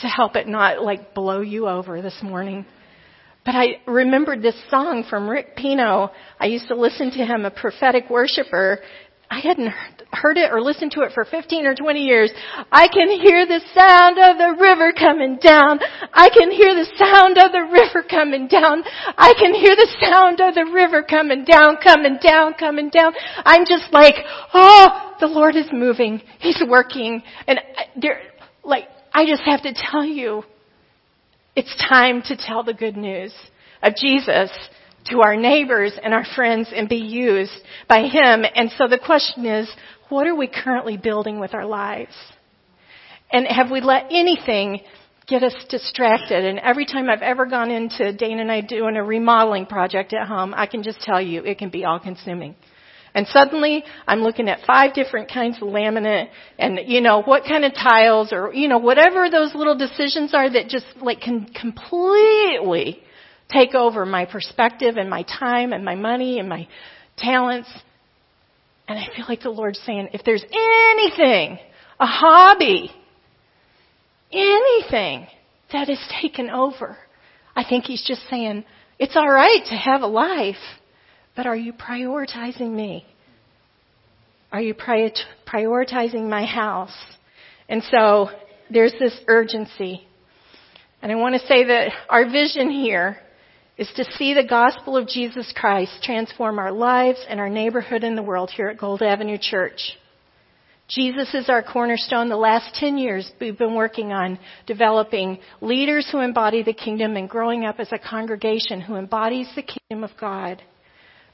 to 0.03 0.07
help 0.07 0.37
it 0.37 0.47
not 0.47 0.85
like 0.85 1.15
blow 1.15 1.41
you 1.41 1.67
over 1.67 2.01
this 2.01 2.19
morning? 2.23 2.65
But 3.45 3.55
I 3.55 3.81
remembered 3.87 4.43
this 4.43 4.57
song 4.71 5.05
from 5.09 5.29
Rick 5.29 5.57
Pino. 5.57 6.11
I 6.41 6.47
used 6.47 6.69
to 6.69 6.75
listen 6.75 7.11
to 7.11 7.25
him, 7.25 7.45
a 7.45 7.51
prophetic 7.51 8.09
worshiper, 8.09 8.81
I 9.35 9.41
hadn't 9.41 9.73
heard 10.13 10.37
it 10.37 10.53
or 10.53 10.61
listened 10.61 10.93
to 10.93 11.03
it 11.03 11.13
for 11.13 11.25
15 11.25 11.67
or 11.67 11.75
20 11.75 12.01
years. 12.01 12.31
I 12.71 12.87
can 12.89 13.09
hear 13.09 13.47
the 13.47 13.61
sound 13.75 14.19
of 14.19 14.39
the 14.39 14.63
river 14.63 14.93
coming 14.93 15.39
down. 15.43 15.81
I 16.13 16.29
can 16.29 16.51
hear 16.53 16.75
the 16.75 16.87
sound 16.97 17.39
of 17.39 17.51
the 17.51 17.67
river 17.73 18.07
coming 18.09 18.47
down. 18.47 18.85
I 19.19 19.35
can 19.35 19.55
hear 19.55 19.75
the 19.75 19.91
sound 20.01 20.41
of 20.41 20.55
the 20.55 20.71
river 20.73 21.03
coming 21.03 21.45
down, 21.45 21.79
coming 21.83 22.19
down, 22.23 22.55
coming 22.55 22.91
down. 22.91 23.13
I'm 23.45 23.65
just 23.67 23.93
like, 23.93 24.15
oh, 24.53 25.17
the 25.19 25.27
Lord 25.27 25.57
is 25.57 25.67
moving. 25.73 26.21
He's 26.39 26.63
working. 26.69 27.23
And 27.49 27.59
there, 28.01 28.21
like, 28.63 28.85
I 29.13 29.27
just 29.27 29.43
have 29.43 29.63
to 29.63 29.73
tell 29.75 30.05
you, 30.05 30.45
it's 31.57 31.75
time 31.89 32.23
to 32.23 32.37
tell 32.37 32.63
the 32.65 32.75
good 32.75 32.97
news 32.97 33.33
of 33.83 33.95
Jesus 33.97 34.51
to 35.07 35.21
our 35.21 35.37
neighbors 35.37 35.93
and 36.03 36.15
our 36.15 36.25
friends 36.35 36.71
and 36.75 36.89
be 36.89 36.97
used 36.97 37.53
by 37.89 38.03
Him. 38.09 38.45
And 38.55 38.71
so 38.77 38.89
the 38.89 38.99
question 38.99 39.47
is, 39.47 39.71
what 40.09 40.27
are 40.27 40.35
we 40.35 40.49
currently 40.49 40.97
building 40.97 41.41
with 41.41 41.55
our 41.55 41.67
lives? 41.67 42.15
And 43.31 43.47
have 43.47 43.71
we 43.71 43.81
let 43.81 44.07
anything 44.11 44.81
get 45.27 45.43
us 45.43 45.55
distracted? 45.69 46.45
And 46.45 46.59
every 46.59 46.87
time 46.87 47.09
I've 47.09 47.23
ever 47.23 47.47
gone 47.47 47.71
into 47.71 48.13
Dana 48.13 48.43
and 48.43 48.53
I 48.53 48.61
doing 48.61 48.97
a 48.97 49.05
remodeling 49.05 49.67
project 49.67 50.13
at 50.13 50.27
home, 50.27 50.55
I 50.57 50.67
can 50.67 50.83
just 50.83 51.01
tell 51.01 51.21
you 51.21 51.45
it 51.45 51.59
can 51.59 51.71
be 51.71 51.85
all 51.85 51.99
consuming. 51.99 52.55
And 53.15 53.27
suddenly 53.29 53.85
I'm 54.07 54.23
looking 54.23 54.49
at 54.49 54.67
five 54.67 54.93
different 54.93 55.31
kinds 55.33 55.59
of 55.59 55.69
laminate 55.69 56.31
and, 56.59 56.81
you 56.87 57.01
know, 57.01 57.23
what 57.23 57.45
kind 57.45 57.65
of 57.65 57.73
tiles 57.73 58.33
or, 58.33 58.53
you 58.53 58.67
know, 58.67 58.79
whatever 58.79 59.31
those 59.31 59.55
little 59.55 59.79
decisions 59.79 60.35
are 60.35 60.51
that 60.51 60.69
just 60.69 60.87
like 61.01 61.21
can 61.21 61.47
completely 61.47 63.01
take 63.53 63.75
over 63.75 64.05
my 64.05 64.25
perspective 64.25 64.97
and 64.97 65.09
my 65.09 65.23
time 65.23 65.73
and 65.73 65.85
my 65.85 65.95
money 65.95 66.41
and 66.41 66.49
my 66.49 66.67
talents. 67.17 67.71
And 68.89 68.99
I 68.99 69.07
feel 69.15 69.27
like 69.29 69.43
the 69.43 69.51
Lord's 69.51 69.81
saying, 69.87 70.09
if 70.13 70.25
there's 70.25 70.43
anything, 70.43 71.59
a 72.01 72.07
hobby, 72.07 72.91
anything 74.33 75.29
that 75.73 75.89
is 75.89 76.01
taken 76.21 76.51
over. 76.51 76.99
I 77.57 77.65
think 77.69 77.85
he's 77.85 78.05
just 78.05 78.29
saying, 78.29 78.65
it's 78.99 79.17
all 79.17 79.31
right 79.31 79.63
to 79.67 79.75
have 79.75 80.03
a 80.03 80.07
life, 80.07 80.57
but 81.37 81.47
are 81.47 81.57
you 81.57 81.73
prioritizing 81.73 82.71
me? 82.71 83.05
Are 84.53 84.61
you 84.61 84.75
prioritizing 84.75 86.29
my 86.29 86.45
house? 86.45 86.95
And 87.69 87.83
so 87.91 88.31
there's 88.71 88.95
this 88.99 89.19
urgency. 89.27 90.07
And 91.03 91.11
I 91.11 91.17
want 91.17 91.35
to 91.35 91.47
say 91.47 91.65
that 91.65 91.91
our 92.09 92.31
vision 92.31 92.71
here 92.71 93.19
is 93.77 93.91
to 93.97 94.05
see 94.13 94.35
the 94.35 94.45
gospel 94.45 94.97
of 94.97 95.09
Jesus 95.09 95.53
Christ 95.57 96.03
transform 96.03 96.59
our 96.59 96.71
lives 96.71 97.19
and 97.29 97.41
our 97.41 97.51
neighborhood 97.51 98.05
and 98.05 98.17
the 98.17 98.23
world 98.23 98.51
here 98.51 98.69
at 98.69 98.79
Gold 98.79 99.03
Avenue 99.03 99.39
Church. 99.41 99.99
Jesus 100.87 101.35
is 101.35 101.49
our 101.49 101.63
cornerstone. 101.63 102.29
The 102.29 102.37
last 102.37 102.75
10 102.75 102.99
years 102.99 103.31
we've 103.41 103.59
been 103.59 103.75
working 103.75 104.13
on 104.13 104.39
developing 104.67 105.41
leaders 105.61 106.09
who 106.13 106.21
embody 106.21 106.63
the 106.63 106.75
kingdom 106.75 107.17
and 107.17 107.29
growing 107.29 107.65
up 107.65 107.81
as 107.81 107.91
a 107.91 107.99
congregation 107.99 108.81
who 108.81 108.97
embodies 108.97 109.49
the 109.57 109.63
kingdom 109.63 110.05
of 110.05 110.11
God. 110.21 110.63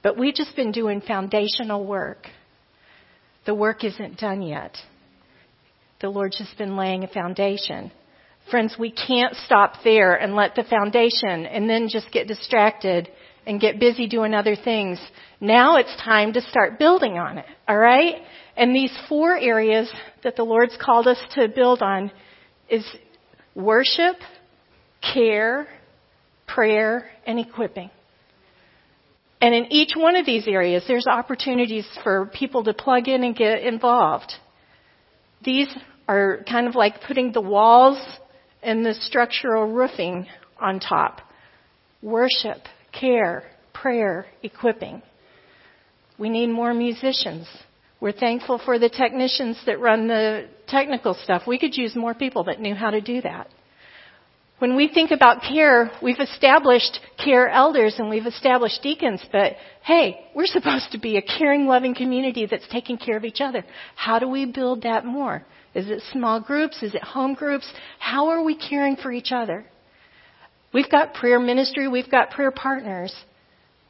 But 0.03 0.19
we've 0.19 0.35
just 0.35 0.57
been 0.57 0.73
doing 0.73 1.01
foundational 1.01 1.85
work. 1.85 2.27
The 3.47 3.55
work 3.55 3.85
isn't 3.85 4.19
done 4.19 4.43
yet. 4.43 4.77
The 6.01 6.09
Lord's 6.09 6.39
just 6.39 6.57
been 6.57 6.77
laying 6.77 7.05
a 7.05 7.09
foundation. 7.09 7.93
Friends, 8.51 8.77
we 8.79 8.91
can't 8.91 9.35
stop 9.37 9.75
there 9.85 10.15
and 10.15 10.35
let 10.35 10.55
the 10.55 10.65
foundation 10.65 11.47
and 11.47 11.69
then 11.69 11.89
just 11.89 12.11
get 12.11 12.27
distracted 12.27 13.09
and 13.47 13.61
get 13.61 13.79
busy 13.79 14.07
doing 14.07 14.35
other 14.35 14.57
things. 14.57 14.99
Now 15.41 15.77
it's 15.77 15.95
time 16.03 16.33
to 16.33 16.41
start 16.41 16.79
building 16.79 17.19
on 17.19 17.39
it, 17.39 17.47
alright? 17.69 18.17
And 18.57 18.75
these 18.75 18.97
four 19.09 19.37
areas 19.37 19.91
that 20.25 20.37
the 20.37 20.43
Lord's 20.43 20.77
called 20.81 21.07
us 21.07 21.19
to 21.35 21.49
build 21.49 21.83
on 21.83 22.11
is 22.69 22.85
worship, 23.55 24.17
care, 25.15 25.69
prayer, 26.47 27.11
and 27.27 27.39
equipping. 27.39 27.91
And 29.41 29.55
in 29.55 29.73
each 29.73 29.93
one 29.97 30.17
of 30.17 30.27
these 30.27 30.47
areas, 30.47 30.85
there's 30.87 31.07
opportunities 31.07 31.87
for 32.05 32.31
people 32.35 32.65
to 32.65 32.75
plug 32.75 33.09
in 33.09 33.25
and 33.25 33.35
get 33.35 33.63
involved. 33.63 34.33
These 35.43 35.69
are 36.07 36.45
kind 36.49 36.67
of 36.69 36.75
like 36.75 37.03
putting 37.07 37.33
the 37.33 37.41
walls 37.41 37.99
and 38.63 38.85
the 38.85 38.95
structural 38.95 39.73
roofing 39.73 40.27
on 40.61 40.79
top. 40.79 41.23
Worship, 42.03 42.59
care, 42.93 43.45
prayer, 43.73 44.27
equipping. 44.43 45.03
We 46.19 46.29
need 46.29 46.49
more 46.49 46.75
musicians. 46.75 47.49
We're 47.99 48.13
thankful 48.13 48.61
for 48.63 48.79
the 48.79 48.91
technicians 48.91 49.59
that 49.67 49.81
run 49.81 50.09
the 50.09 50.49
technical 50.67 51.15
stuff. 51.15 51.43
We 51.47 51.59
could 51.59 51.77
use 51.77 51.97
more 51.97 52.15
people 52.15 52.45
that 52.45 52.61
knew 52.61 52.75
how 52.75 52.91
to 52.91 53.01
do 53.01 53.23
that. 53.23 53.49
When 54.61 54.77
we 54.77 54.89
think 54.93 55.11
about 55.11 55.41
care, 55.43 55.91
we've 56.03 56.21
established 56.21 57.01
care 57.17 57.49
elders 57.49 57.95
and 57.97 58.11
we've 58.11 58.27
established 58.27 58.83
deacons, 58.83 59.25
but 59.33 59.55
hey, 59.83 60.21
we're 60.35 60.45
supposed 60.45 60.93
to 60.93 60.99
be 60.99 61.17
a 61.17 61.23
caring, 61.23 61.67
loving 61.67 61.95
community 61.95 62.45
that's 62.45 62.69
taking 62.71 62.99
care 62.99 63.17
of 63.17 63.25
each 63.25 63.41
other. 63.41 63.65
How 63.97 64.19
do 64.19 64.29
we 64.29 64.45
build 64.45 64.83
that 64.83 65.07
more? 65.07 65.47
Is 65.75 65.89
it 65.89 66.03
small 66.13 66.43
groups? 66.43 66.83
Is 66.83 66.95
it 66.95 67.03
home 67.03 67.33
groups? 67.33 67.73
How 67.99 68.29
are 68.29 68.43
we 68.43 68.55
caring 68.55 68.97
for 68.97 69.11
each 69.11 69.33
other? 69.33 69.65
We've 70.75 70.91
got 70.91 71.15
prayer 71.15 71.41
ministry, 71.41 71.89
we've 71.89 72.11
got 72.11 72.31
prayer 72.31 72.51
partners. 72.51 73.15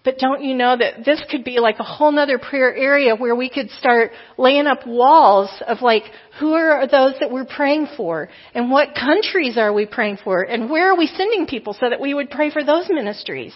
But 0.03 0.19
don't 0.19 0.43
you 0.43 0.55
know 0.55 0.77
that 0.77 1.05
this 1.05 1.23
could 1.31 1.45
be 1.45 1.59
like 1.59 1.79
a 1.79 1.85
whole 1.85 2.11
nother 2.11 2.39
prayer 2.39 2.75
area 2.75 3.15
where 3.15 3.37
we 3.37 3.51
could 3.51 3.69
start 3.71 4.13
laying 4.39 4.67
up 4.67 4.87
walls 4.87 5.51
of 5.67 5.83
like, 5.83 6.05
who 6.39 6.55
are 6.55 6.87
those 6.87 7.15
that 7.21 7.31
we're 7.31 7.45
praying 7.45 7.89
for? 7.99 8.31
And 8.55 8.71
what 8.71 8.95
countries 8.95 9.59
are 9.59 9.73
we 9.73 9.85
praying 9.85 10.19
for? 10.25 10.43
And 10.43 10.71
where 10.71 10.91
are 10.91 10.97
we 10.97 11.07
sending 11.07 11.47
people 11.47 11.75
so 11.75 11.91
that 11.91 12.01
we 12.01 12.15
would 12.15 12.31
pray 12.31 12.51
for 12.51 12.65
those 12.65 12.89
ministries? 12.89 13.55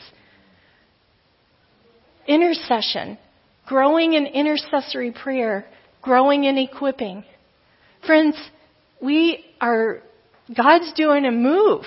Intercession. 2.29 3.17
Growing 3.67 4.13
in 4.13 4.27
intercessory 4.27 5.13
prayer. 5.13 5.65
Growing 6.03 6.45
in 6.45 6.59
equipping. 6.59 7.25
Friends, 8.07 8.37
we 9.03 9.47
are, 9.63 10.03
God's 10.55 10.93
doing 10.93 11.25
a 11.25 11.33
move 11.33 11.85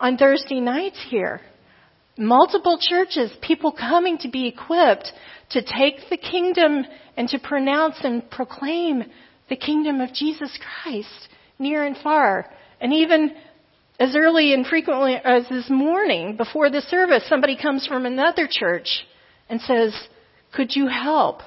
on 0.00 0.16
Thursday 0.16 0.60
nights 0.60 1.04
here 1.10 1.42
multiple 2.16 2.78
churches, 2.80 3.32
people 3.40 3.72
coming 3.72 4.18
to 4.18 4.28
be 4.28 4.46
equipped 4.46 5.12
to 5.50 5.62
take 5.62 6.08
the 6.10 6.16
kingdom 6.16 6.84
and 7.16 7.28
to 7.28 7.38
pronounce 7.38 7.96
and 8.02 8.28
proclaim 8.30 9.04
the 9.48 9.56
kingdom 9.56 10.00
of 10.00 10.12
Jesus 10.12 10.58
Christ 10.82 11.28
near 11.58 11.84
and 11.84 11.96
far. 11.96 12.46
And 12.80 12.92
even 12.92 13.32
as 13.98 14.16
early 14.16 14.54
and 14.54 14.66
frequently 14.66 15.14
as 15.14 15.48
this 15.48 15.68
morning 15.70 16.36
before 16.36 16.70
the 16.70 16.80
service, 16.80 17.24
somebody 17.28 17.56
comes 17.60 17.86
from 17.86 18.06
another 18.06 18.48
church 18.50 19.06
and 19.48 19.60
says, 19.60 19.94
Could 20.54 20.74
you 20.74 20.88
help? 20.88 21.40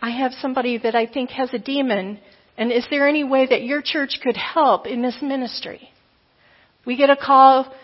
I 0.00 0.10
have 0.10 0.32
somebody 0.40 0.78
that 0.78 0.94
I 0.94 1.06
think 1.06 1.30
has 1.30 1.52
a 1.52 1.58
demon, 1.58 2.20
and 2.56 2.70
is 2.70 2.86
there 2.88 3.08
any 3.08 3.24
way 3.24 3.46
that 3.46 3.62
your 3.62 3.82
church 3.82 4.20
could 4.22 4.36
help 4.36 4.86
in 4.86 5.02
this 5.02 5.18
ministry? 5.20 5.90
We 6.86 6.96
get 6.96 7.10
a 7.10 7.16
call 7.16 7.74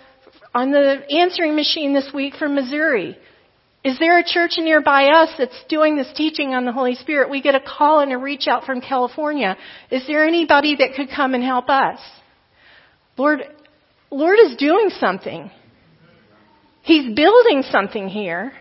on 0.54 0.70
the 0.70 1.02
answering 1.10 1.56
machine 1.56 1.92
this 1.92 2.10
week 2.14 2.34
from 2.36 2.54
Missouri. 2.54 3.18
Is 3.82 3.98
there 3.98 4.18
a 4.18 4.24
church 4.24 4.52
nearby 4.56 5.08
us 5.08 5.30
that's 5.36 5.64
doing 5.68 5.96
this 5.96 6.10
teaching 6.14 6.54
on 6.54 6.64
the 6.64 6.72
Holy 6.72 6.94
Spirit? 6.94 7.28
We 7.28 7.42
get 7.42 7.54
a 7.54 7.60
call 7.60 8.00
and 8.00 8.12
a 8.12 8.16
reach 8.16 8.46
out 8.48 8.64
from 8.64 8.80
California. 8.80 9.56
Is 9.90 10.06
there 10.06 10.24
anybody 10.24 10.76
that 10.76 10.94
could 10.96 11.08
come 11.14 11.34
and 11.34 11.44
help 11.44 11.68
us? 11.68 11.98
Lord, 13.18 13.40
Lord 14.10 14.38
is 14.38 14.56
doing 14.56 14.90
something. 14.98 15.50
He's 16.82 17.14
building 17.14 17.62
something 17.70 18.08
here. 18.08 18.52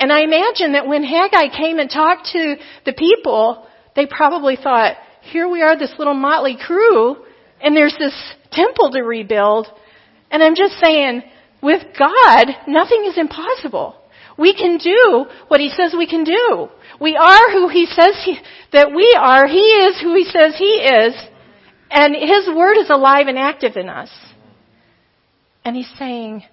And 0.00 0.12
I 0.12 0.22
imagine 0.22 0.72
that 0.72 0.88
when 0.88 1.04
Haggai 1.04 1.56
came 1.56 1.78
and 1.78 1.88
talked 1.88 2.30
to 2.32 2.56
the 2.84 2.92
people, 2.92 3.66
they 3.94 4.06
probably 4.06 4.56
thought, 4.56 4.96
here 5.20 5.48
we 5.48 5.62
are, 5.62 5.78
this 5.78 5.92
little 5.98 6.14
motley 6.14 6.56
crew, 6.56 7.16
and 7.60 7.76
there's 7.76 7.94
this 7.98 8.14
temple 8.50 8.90
to 8.90 9.02
rebuild, 9.02 9.68
and 10.32 10.42
I'm 10.42 10.56
just 10.56 10.80
saying, 10.82 11.22
with 11.62 11.82
God, 11.96 12.46
nothing 12.66 13.04
is 13.06 13.18
impossible. 13.18 13.94
We 14.38 14.54
can 14.54 14.78
do 14.78 15.26
what 15.48 15.60
He 15.60 15.68
says 15.68 15.94
we 15.96 16.08
can 16.08 16.24
do. 16.24 16.68
We 17.00 17.16
are 17.16 17.52
who 17.52 17.68
He 17.68 17.86
says 17.86 18.16
he, 18.24 18.38
that 18.72 18.92
we 18.94 19.14
are. 19.20 19.46
He 19.46 19.60
is 19.60 20.00
who 20.00 20.14
He 20.14 20.24
says 20.24 20.56
He 20.58 20.64
is. 20.64 21.14
And 21.90 22.16
His 22.16 22.48
Word 22.56 22.78
is 22.78 22.88
alive 22.88 23.26
and 23.28 23.38
active 23.38 23.76
in 23.76 23.90
us. 23.90 24.10
And 25.64 25.76
He's 25.76 25.92
saying, 25.98 26.44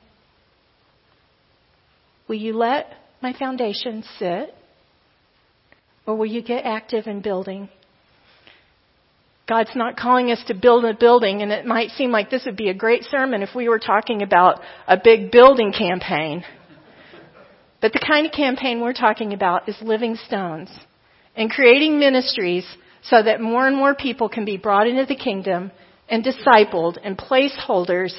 will 2.28 2.36
you 2.36 2.56
let 2.56 2.88
my 3.22 3.34
foundation 3.34 4.04
sit? 4.20 4.54
Or 6.06 6.16
will 6.16 6.26
you 6.26 6.42
get 6.42 6.66
active 6.66 7.08
in 7.08 7.22
building? 7.22 7.70
God's 9.50 9.76
not 9.76 9.98
calling 9.98 10.30
us 10.30 10.44
to 10.46 10.54
build 10.54 10.86
a 10.86 10.94
building, 10.94 11.42
and 11.42 11.52
it 11.52 11.66
might 11.66 11.90
seem 11.90 12.12
like 12.12 12.30
this 12.30 12.46
would 12.46 12.56
be 12.56 12.70
a 12.70 12.74
great 12.76 13.04
sermon 13.06 13.42
if 13.42 13.56
we 13.56 13.68
were 13.68 13.80
talking 13.80 14.22
about 14.22 14.62
a 14.88 14.96
big 15.04 15.32
building 15.32 15.74
campaign. 15.74 16.46
But 17.82 17.92
the 17.94 18.06
kind 18.08 18.28
of 18.28 18.32
campaign 18.32 18.80
we're 18.80 18.94
talking 18.94 19.34
about 19.34 19.68
is 19.68 19.76
living 19.82 20.18
stones 20.28 20.70
and 21.36 21.50
creating 21.50 21.98
ministries 21.98 22.66
so 23.02 23.24
that 23.24 23.42
more 23.42 23.66
and 23.66 23.76
more 23.76 23.96
people 23.96 24.30
can 24.30 24.46
be 24.46 24.58
brought 24.58 24.86
into 24.86 25.06
the 25.06 25.16
kingdom 25.16 25.72
and 26.08 26.24
discipled 26.24 26.98
and 27.04 27.18
placeholders, 27.18 28.14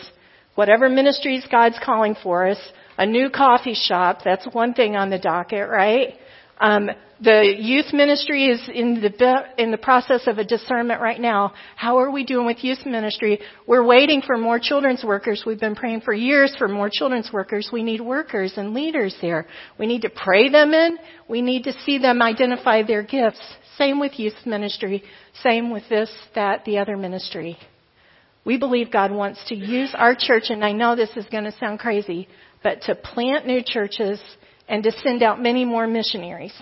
whatever 0.56 0.88
ministries 0.88 1.46
God's 1.48 1.78
calling 1.84 2.16
for 2.20 2.48
us, 2.48 2.58
a 2.98 3.06
new 3.06 3.30
coffee 3.30 3.74
shop, 3.74 4.22
that's 4.24 4.46
one 4.52 4.74
thing 4.74 4.96
on 4.96 5.10
the 5.10 5.18
docket, 5.18 5.68
right? 5.68 6.14
Um, 6.60 6.90
the 7.22 7.54
youth 7.58 7.92
ministry 7.92 8.46
is 8.46 8.60
in 8.72 9.00
the 9.00 9.44
in 9.58 9.70
the 9.70 9.78
process 9.78 10.26
of 10.26 10.38
a 10.38 10.44
discernment 10.44 11.00
right 11.00 11.20
now. 11.20 11.52
How 11.76 11.98
are 11.98 12.10
we 12.10 12.24
doing 12.24 12.46
with 12.46 12.62
youth 12.62 12.84
ministry? 12.86 13.40
We're 13.66 13.84
waiting 13.84 14.22
for 14.22 14.36
more 14.38 14.58
children's 14.58 15.02
workers. 15.02 15.42
We've 15.44 15.60
been 15.60 15.74
praying 15.74 16.02
for 16.02 16.14
years 16.14 16.54
for 16.56 16.68
more 16.68 16.90
children's 16.90 17.30
workers. 17.32 17.70
We 17.72 17.82
need 17.82 18.00
workers 18.00 18.54
and 18.56 18.72
leaders 18.72 19.16
there. 19.20 19.46
We 19.78 19.86
need 19.86 20.02
to 20.02 20.10
pray 20.10 20.50
them 20.50 20.72
in. 20.72 20.98
We 21.28 21.42
need 21.42 21.64
to 21.64 21.72
see 21.84 21.98
them 21.98 22.22
identify 22.22 22.82
their 22.82 23.02
gifts. 23.02 23.40
Same 23.76 24.00
with 24.00 24.18
youth 24.18 24.46
ministry. 24.46 25.02
Same 25.42 25.70
with 25.70 25.84
this, 25.88 26.10
that, 26.34 26.64
the 26.64 26.78
other 26.78 26.96
ministry. 26.96 27.58
We 28.44 28.58
believe 28.58 28.90
God 28.90 29.12
wants 29.12 29.42
to 29.48 29.54
use 29.54 29.94
our 29.94 30.14
church, 30.18 30.44
and 30.48 30.64
I 30.64 30.72
know 30.72 30.96
this 30.96 31.14
is 31.16 31.26
going 31.30 31.44
to 31.44 31.52
sound 31.52 31.78
crazy, 31.78 32.28
but 32.62 32.82
to 32.82 32.94
plant 32.94 33.46
new 33.46 33.62
churches 33.62 34.20
and 34.70 34.84
to 34.84 34.92
send 35.02 35.22
out 35.22 35.42
many 35.42 35.64
more 35.64 35.88
missionaries. 35.88 36.54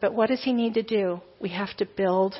But 0.00 0.14
what 0.14 0.30
does 0.30 0.42
he 0.42 0.54
need 0.54 0.74
to 0.74 0.82
do? 0.82 1.20
We 1.38 1.50
have 1.50 1.76
to 1.76 1.86
build, 1.86 2.34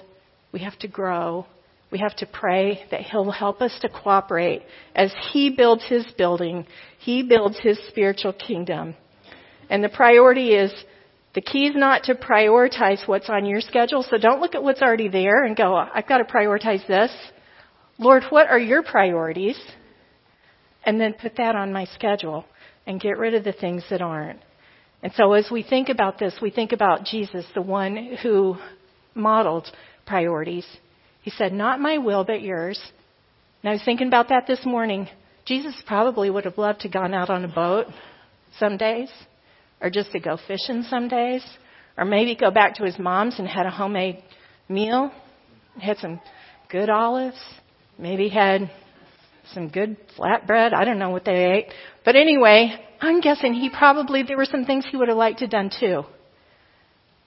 we 0.52 0.60
have 0.60 0.78
to 0.80 0.88
grow, 0.88 1.46
we 1.92 1.98
have 1.98 2.16
to 2.16 2.26
pray 2.26 2.80
that 2.90 3.02
he'll 3.02 3.30
help 3.30 3.60
us 3.60 3.78
to 3.82 3.90
cooperate 3.90 4.62
as 4.94 5.12
he 5.32 5.50
builds 5.50 5.84
his 5.84 6.06
building, 6.16 6.66
he 6.98 7.22
builds 7.22 7.58
his 7.60 7.78
spiritual 7.88 8.32
kingdom. 8.32 8.96
And 9.68 9.84
the 9.84 9.90
priority 9.90 10.54
is 10.54 10.72
the 11.34 11.42
key 11.42 11.66
is 11.66 11.76
not 11.76 12.04
to 12.04 12.14
prioritize 12.14 13.06
what's 13.06 13.28
on 13.28 13.44
your 13.44 13.60
schedule, 13.60 14.02
so 14.02 14.16
don't 14.16 14.40
look 14.40 14.54
at 14.54 14.62
what's 14.62 14.80
already 14.80 15.08
there 15.08 15.44
and 15.44 15.54
go, 15.54 15.74
I've 15.74 16.08
got 16.08 16.18
to 16.18 16.24
prioritize 16.24 16.86
this. 16.86 17.10
Lord, 17.98 18.22
what 18.30 18.48
are 18.48 18.58
your 18.58 18.82
priorities? 18.82 19.58
And 20.84 20.98
then 20.98 21.14
put 21.20 21.36
that 21.36 21.54
on 21.54 21.72
my 21.72 21.84
schedule 21.84 22.46
and 22.86 23.00
get 23.00 23.18
rid 23.18 23.34
of 23.34 23.44
the 23.44 23.52
things 23.52 23.84
that 23.90 24.00
aren't. 24.00 24.40
And 25.02 25.12
so 25.14 25.32
as 25.34 25.48
we 25.50 25.62
think 25.62 25.88
about 25.88 26.18
this, 26.18 26.34
we 26.40 26.50
think 26.50 26.72
about 26.72 27.04
Jesus, 27.04 27.44
the 27.54 27.62
one 27.62 28.16
who 28.22 28.56
modeled 29.14 29.70
priorities. 30.06 30.66
He 31.22 31.30
said, 31.30 31.52
Not 31.52 31.80
my 31.80 31.98
will, 31.98 32.24
but 32.24 32.42
yours. 32.42 32.80
And 33.62 33.70
I 33.70 33.72
was 33.72 33.82
thinking 33.84 34.08
about 34.08 34.28
that 34.28 34.46
this 34.46 34.64
morning. 34.64 35.08
Jesus 35.44 35.74
probably 35.86 36.30
would 36.30 36.44
have 36.44 36.58
loved 36.58 36.80
to 36.80 36.88
gone 36.88 37.14
out 37.14 37.30
on 37.30 37.44
a 37.44 37.48
boat 37.48 37.86
some 38.58 38.76
days, 38.76 39.10
or 39.80 39.90
just 39.90 40.12
to 40.12 40.20
go 40.20 40.38
fishing 40.46 40.82
some 40.84 41.08
days, 41.08 41.44
or 41.96 42.04
maybe 42.04 42.34
go 42.34 42.50
back 42.50 42.76
to 42.76 42.84
his 42.84 42.98
mom's 42.98 43.38
and 43.38 43.46
had 43.46 43.66
a 43.66 43.70
homemade 43.70 44.22
meal, 44.68 45.12
had 45.80 45.98
some 45.98 46.20
good 46.68 46.90
olives, 46.90 47.40
maybe 47.98 48.28
had 48.28 48.70
some 49.52 49.68
good 49.68 49.96
flatbread. 50.18 50.74
I 50.74 50.84
don't 50.84 50.98
know 50.98 51.10
what 51.10 51.24
they 51.24 51.52
ate. 51.52 51.66
But 52.04 52.16
anyway, 52.16 52.74
I'm 53.00 53.20
guessing 53.20 53.54
he 53.54 53.70
probably, 53.70 54.22
there 54.22 54.36
were 54.36 54.44
some 54.44 54.64
things 54.64 54.86
he 54.90 54.96
would 54.96 55.08
have 55.08 55.16
liked 55.16 55.38
to 55.38 55.44
have 55.44 55.50
done 55.50 55.70
too. 55.78 56.04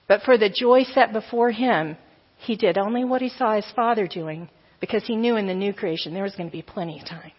But 0.08 0.22
for 0.22 0.36
the 0.36 0.50
joy 0.50 0.84
set 0.84 1.12
before 1.12 1.50
him, 1.50 1.96
he 2.38 2.56
did 2.56 2.78
only 2.78 3.04
what 3.04 3.22
he 3.22 3.28
saw 3.28 3.54
his 3.54 3.70
father 3.76 4.06
doing 4.06 4.48
because 4.80 5.04
he 5.06 5.14
knew 5.14 5.36
in 5.36 5.46
the 5.46 5.54
new 5.54 5.72
creation 5.72 6.14
there 6.14 6.22
was 6.22 6.34
going 6.34 6.48
to 6.48 6.52
be 6.52 6.62
plenty 6.62 6.98
of 6.98 7.06
time. 7.06 7.32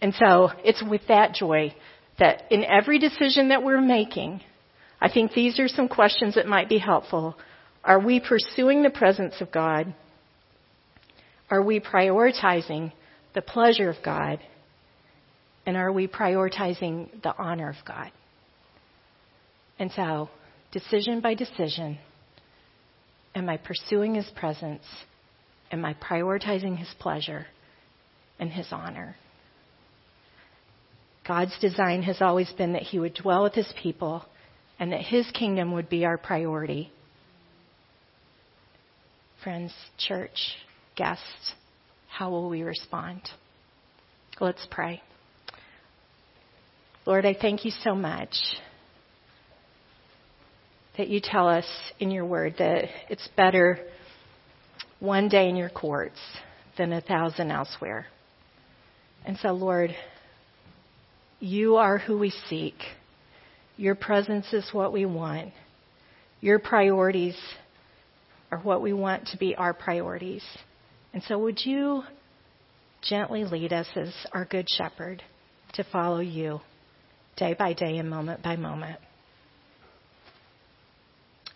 And 0.00 0.14
so 0.14 0.50
it's 0.64 0.82
with 0.82 1.02
that 1.08 1.34
joy 1.34 1.74
that 2.18 2.44
in 2.50 2.64
every 2.64 2.98
decision 2.98 3.48
that 3.48 3.62
we're 3.62 3.80
making, 3.80 4.40
I 5.00 5.10
think 5.10 5.32
these 5.32 5.58
are 5.58 5.68
some 5.68 5.88
questions 5.88 6.36
that 6.36 6.46
might 6.46 6.68
be 6.68 6.78
helpful. 6.78 7.36
Are 7.84 8.00
we 8.00 8.20
pursuing 8.20 8.82
the 8.82 8.90
presence 8.90 9.34
of 9.40 9.50
God? 9.50 9.94
Are 11.50 11.62
we 11.62 11.80
prioritizing 11.80 12.92
the 13.34 13.42
pleasure 13.42 13.88
of 13.88 13.96
God? 14.04 14.40
And 15.64 15.76
are 15.76 15.92
we 15.92 16.08
prioritizing 16.08 17.22
the 17.22 17.36
honor 17.36 17.68
of 17.68 17.76
God? 17.86 18.10
And 19.78 19.90
so, 19.92 20.28
decision 20.72 21.20
by 21.20 21.34
decision, 21.34 21.98
am 23.34 23.48
I 23.48 23.56
pursuing 23.56 24.14
His 24.14 24.28
presence? 24.36 24.82
Am 25.70 25.84
I 25.84 25.94
prioritizing 25.94 26.76
His 26.76 26.88
pleasure 26.98 27.46
and 28.38 28.50
His 28.50 28.68
honor? 28.72 29.16
God's 31.26 31.56
design 31.60 32.02
has 32.02 32.20
always 32.20 32.50
been 32.52 32.72
that 32.72 32.82
He 32.82 32.98
would 32.98 33.14
dwell 33.14 33.44
with 33.44 33.54
His 33.54 33.72
people 33.80 34.24
and 34.78 34.92
that 34.92 35.02
His 35.02 35.30
kingdom 35.30 35.72
would 35.72 35.88
be 35.88 36.04
our 36.04 36.18
priority. 36.18 36.92
Friends, 39.42 39.72
church, 39.98 40.56
guests, 40.96 41.54
how 42.12 42.30
will 42.30 42.50
we 42.50 42.62
respond? 42.62 43.22
Let's 44.38 44.66
pray. 44.70 45.02
Lord, 47.06 47.24
I 47.24 47.34
thank 47.34 47.64
you 47.64 47.70
so 47.70 47.94
much 47.94 48.34
that 50.98 51.08
you 51.08 51.20
tell 51.22 51.48
us 51.48 51.64
in 51.98 52.10
your 52.10 52.26
word 52.26 52.56
that 52.58 52.84
it's 53.08 53.26
better 53.34 53.78
one 55.00 55.30
day 55.30 55.48
in 55.48 55.56
your 55.56 55.70
courts 55.70 56.18
than 56.76 56.92
a 56.92 57.00
thousand 57.00 57.50
elsewhere. 57.50 58.06
And 59.24 59.38
so, 59.38 59.52
Lord, 59.52 59.96
you 61.40 61.76
are 61.76 61.96
who 61.96 62.18
we 62.18 62.30
seek. 62.48 62.74
Your 63.78 63.94
presence 63.94 64.52
is 64.52 64.68
what 64.72 64.92
we 64.92 65.06
want. 65.06 65.52
Your 66.42 66.58
priorities 66.58 67.36
are 68.50 68.58
what 68.58 68.82
we 68.82 68.92
want 68.92 69.28
to 69.28 69.38
be 69.38 69.56
our 69.56 69.72
priorities. 69.72 70.44
And 71.12 71.22
so, 71.24 71.38
would 71.38 71.60
you 71.64 72.02
gently 73.02 73.44
lead 73.44 73.72
us 73.72 73.88
as 73.96 74.14
our 74.32 74.44
good 74.44 74.66
shepherd 74.68 75.22
to 75.74 75.84
follow 75.84 76.20
you 76.20 76.60
day 77.36 77.54
by 77.58 77.72
day 77.72 77.98
and 77.98 78.08
moment 78.08 78.42
by 78.42 78.56
moment 78.56 78.98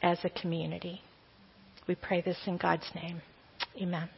as 0.03 0.19
a 0.25 0.31
community? 0.31 1.01
We 1.89 1.95
pray 1.95 2.21
this 2.21 2.39
in 2.47 2.57
God's 2.57 2.91
name. 2.95 3.23
Amen. 3.81 4.09